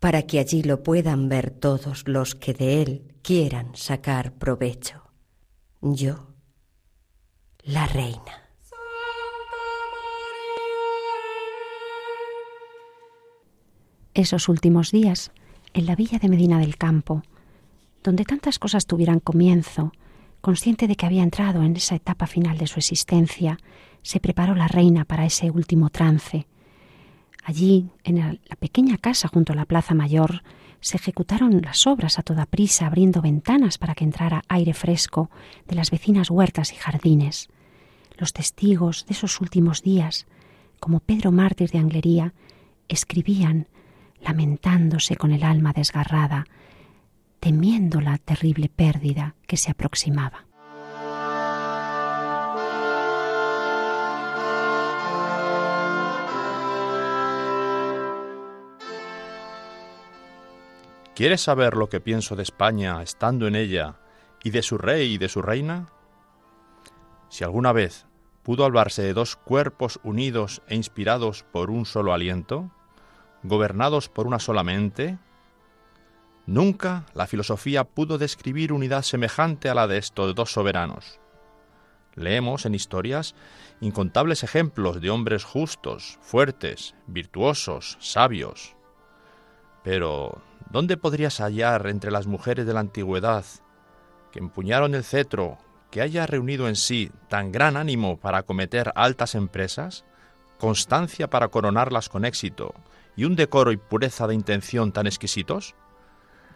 para 0.00 0.22
que 0.22 0.38
allí 0.38 0.62
lo 0.62 0.82
puedan 0.82 1.28
ver 1.28 1.50
todos 1.50 2.06
los 2.06 2.34
que 2.34 2.54
de 2.54 2.82
él 2.82 3.14
quieran 3.22 3.74
sacar 3.74 4.32
provecho. 4.34 5.02
Yo, 5.82 6.28
la 7.62 7.86
reina. 7.86 8.45
Esos 14.20 14.48
últimos 14.48 14.90
días 14.92 15.30
en 15.74 15.86
la 15.86 15.94
villa 15.94 16.18
de 16.18 16.28
Medina 16.28 16.58
del 16.58 16.76
Campo, 16.76 17.22
donde 18.02 18.24
tantas 18.24 18.58
cosas 18.58 18.86
tuvieran 18.86 19.20
comienzo, 19.20 19.92
consciente 20.40 20.88
de 20.88 20.96
que 20.96 21.06
había 21.06 21.22
entrado 21.22 21.62
en 21.62 21.76
esa 21.76 21.96
etapa 21.96 22.26
final 22.26 22.56
de 22.56 22.66
su 22.66 22.78
existencia, 22.78 23.58
se 24.02 24.20
preparó 24.20 24.54
la 24.54 24.68
reina 24.68 25.04
para 25.04 25.26
ese 25.26 25.50
último 25.50 25.90
trance. 25.90 26.46
Allí, 27.44 27.90
en 28.04 28.18
la 28.18 28.56
pequeña 28.56 28.96
casa 28.98 29.28
junto 29.28 29.52
a 29.52 29.56
la 29.56 29.66
Plaza 29.66 29.94
Mayor, 29.94 30.42
se 30.80 30.96
ejecutaron 30.96 31.60
las 31.62 31.86
obras 31.86 32.18
a 32.18 32.22
toda 32.22 32.46
prisa, 32.46 32.86
abriendo 32.86 33.20
ventanas 33.22 33.78
para 33.78 33.94
que 33.94 34.04
entrara 34.04 34.42
aire 34.48 34.72
fresco 34.72 35.30
de 35.66 35.74
las 35.74 35.90
vecinas 35.90 36.30
huertas 36.30 36.72
y 36.72 36.76
jardines. 36.76 37.48
Los 38.16 38.32
testigos 38.32 39.04
de 39.06 39.14
esos 39.14 39.40
últimos 39.40 39.82
días, 39.82 40.26
como 40.80 41.00
Pedro 41.00 41.32
Mártir 41.32 41.70
de 41.70 41.78
Anglería, 41.78 42.34
escribían 42.88 43.68
lamentándose 44.20 45.16
con 45.16 45.32
el 45.32 45.44
alma 45.44 45.72
desgarrada, 45.72 46.46
temiendo 47.40 48.00
la 48.00 48.18
terrible 48.18 48.68
pérdida 48.68 49.34
que 49.46 49.56
se 49.56 49.70
aproximaba. 49.70 50.46
¿Quieres 61.16 61.40
saber 61.40 61.78
lo 61.78 61.88
que 61.88 61.98
pienso 61.98 62.36
de 62.36 62.42
España 62.42 63.02
estando 63.02 63.46
en 63.46 63.56
ella 63.56 63.96
y 64.44 64.50
de 64.50 64.60
su 64.60 64.76
rey 64.76 65.14
y 65.14 65.18
de 65.18 65.30
su 65.30 65.40
reina? 65.40 65.86
Si 67.30 67.42
alguna 67.42 67.72
vez 67.72 68.04
pudo 68.42 68.66
hablarse 68.66 69.00
de 69.00 69.14
dos 69.14 69.34
cuerpos 69.34 69.98
unidos 70.02 70.60
e 70.68 70.74
inspirados 70.74 71.42
por 71.42 71.70
un 71.70 71.86
solo 71.86 72.12
aliento, 72.12 72.70
gobernados 73.46 74.08
por 74.08 74.26
una 74.26 74.38
sola 74.38 74.62
mente? 74.62 75.18
Nunca 76.46 77.06
la 77.14 77.26
filosofía 77.26 77.84
pudo 77.84 78.18
describir 78.18 78.72
unidad 78.72 79.02
semejante 79.02 79.68
a 79.68 79.74
la 79.74 79.86
de 79.88 79.98
estos 79.98 80.34
dos 80.34 80.52
soberanos. 80.52 81.18
Leemos 82.14 82.64
en 82.66 82.74
historias 82.74 83.34
incontables 83.80 84.42
ejemplos 84.42 85.00
de 85.00 85.10
hombres 85.10 85.44
justos, 85.44 86.18
fuertes, 86.22 86.94
virtuosos, 87.06 87.98
sabios. 88.00 88.76
Pero, 89.82 90.40
¿dónde 90.70 90.96
podrías 90.96 91.40
hallar 91.40 91.86
entre 91.88 92.10
las 92.10 92.26
mujeres 92.26 92.66
de 92.66 92.72
la 92.72 92.80
antigüedad 92.80 93.44
que 94.32 94.38
empuñaron 94.38 94.94
el 94.94 95.04
cetro 95.04 95.58
que 95.90 96.00
haya 96.00 96.26
reunido 96.26 96.68
en 96.68 96.76
sí 96.76 97.10
tan 97.28 97.52
gran 97.52 97.76
ánimo 97.76 98.18
para 98.18 98.38
acometer 98.38 98.92
altas 98.94 99.34
empresas, 99.34 100.04
constancia 100.58 101.28
para 101.28 101.48
coronarlas 101.48 102.08
con 102.08 102.24
éxito 102.24 102.74
y 103.16 103.24
un 103.24 103.34
decoro 103.34 103.72
y 103.72 103.76
pureza 103.76 104.26
de 104.26 104.34
intención 104.34 104.92
tan 104.92 105.06
exquisitos? 105.06 105.74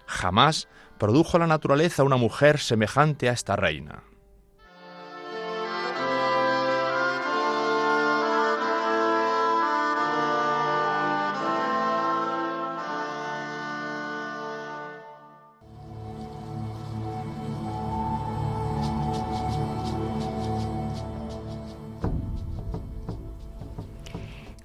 Jamás 0.07 0.69
produjo 0.99 1.39
la 1.39 1.47
naturaleza 1.47 2.05
una 2.05 2.17
mujer 2.17 2.59
semejante 2.59 3.29
a 3.29 3.33
esta 3.33 3.57
reina. 3.57 4.03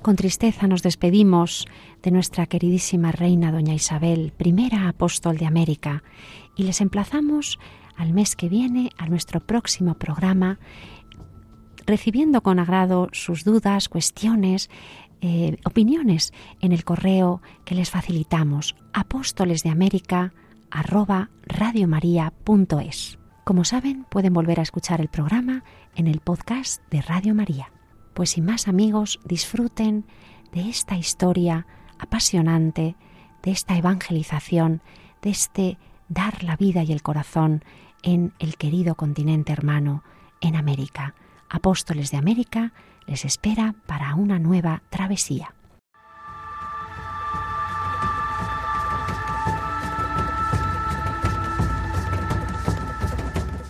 Con 0.06 0.18
tristeza 0.18 0.68
nos 0.68 0.84
despedimos 0.84 1.66
de 2.04 2.12
nuestra 2.12 2.46
queridísima 2.46 3.12
reina 3.12 3.52
doña 3.52 3.74
Isabel, 3.74 4.34
primera 4.38 4.88
apóstol 4.88 5.40
de 5.40 5.48
América, 5.48 6.04
y 6.56 6.62
les 6.62 6.80
emplazamos 6.80 7.58
al 7.98 8.14
mes 8.14 8.36
que 8.36 8.48
viene 8.48 8.92
a 9.00 9.08
nuestro 9.08 9.40
próximo 9.40 9.96
programa, 9.96 10.60
recibiendo 11.88 12.44
con 12.44 12.60
agrado 12.60 13.10
sus 13.14 13.44
dudas, 13.46 13.90
cuestiones, 13.90 14.70
eh, 15.22 15.58
opiniones 15.66 16.34
en 16.62 16.72
el 16.72 16.84
correo 16.84 17.42
que 17.64 17.74
les 17.74 17.90
facilitamos, 17.90 18.76
apóstoles 18.94 19.64
de 19.64 19.72
América 19.72 20.34
Como 23.44 23.66
saben, 23.66 24.06
pueden 24.12 24.34
volver 24.34 24.60
a 24.60 24.64
escuchar 24.64 25.02
el 25.02 25.08
programa 25.08 25.64
en 25.96 26.06
el 26.06 26.20
podcast 26.20 26.84
de 26.92 27.02
Radio 27.02 27.34
María. 27.34 27.72
Pues 28.16 28.30
sin 28.30 28.46
más 28.46 28.70
amigos, 28.70 29.20
disfruten 29.26 30.06
de 30.54 30.70
esta 30.70 30.96
historia 30.96 31.68
apasionante, 32.00 32.96
de 33.44 33.52
esta 33.52 33.76
evangelización, 33.76 34.82
de 35.22 35.32
este 35.32 35.78
dar 36.08 36.42
la 36.42 36.56
vida 36.56 36.82
y 36.84 36.94
el 36.94 37.04
corazón 37.04 37.62
en 38.04 38.34
el 38.40 38.56
querido 38.56 38.96
continente 38.96 39.52
hermano, 39.52 40.02
en 40.40 40.56
América. 40.56 41.14
Apóstoles 41.50 42.10
de 42.10 42.16
América 42.16 42.72
les 43.06 43.26
espera 43.26 43.76
para 43.86 44.16
una 44.16 44.40
nueva 44.40 44.82
travesía. 44.90 45.54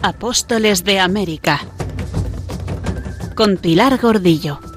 Apóstoles 0.03 0.83
de 0.83 0.99
América 0.99 1.61
con 3.35 3.57
Pilar 3.57 3.99
Gordillo. 3.99 4.74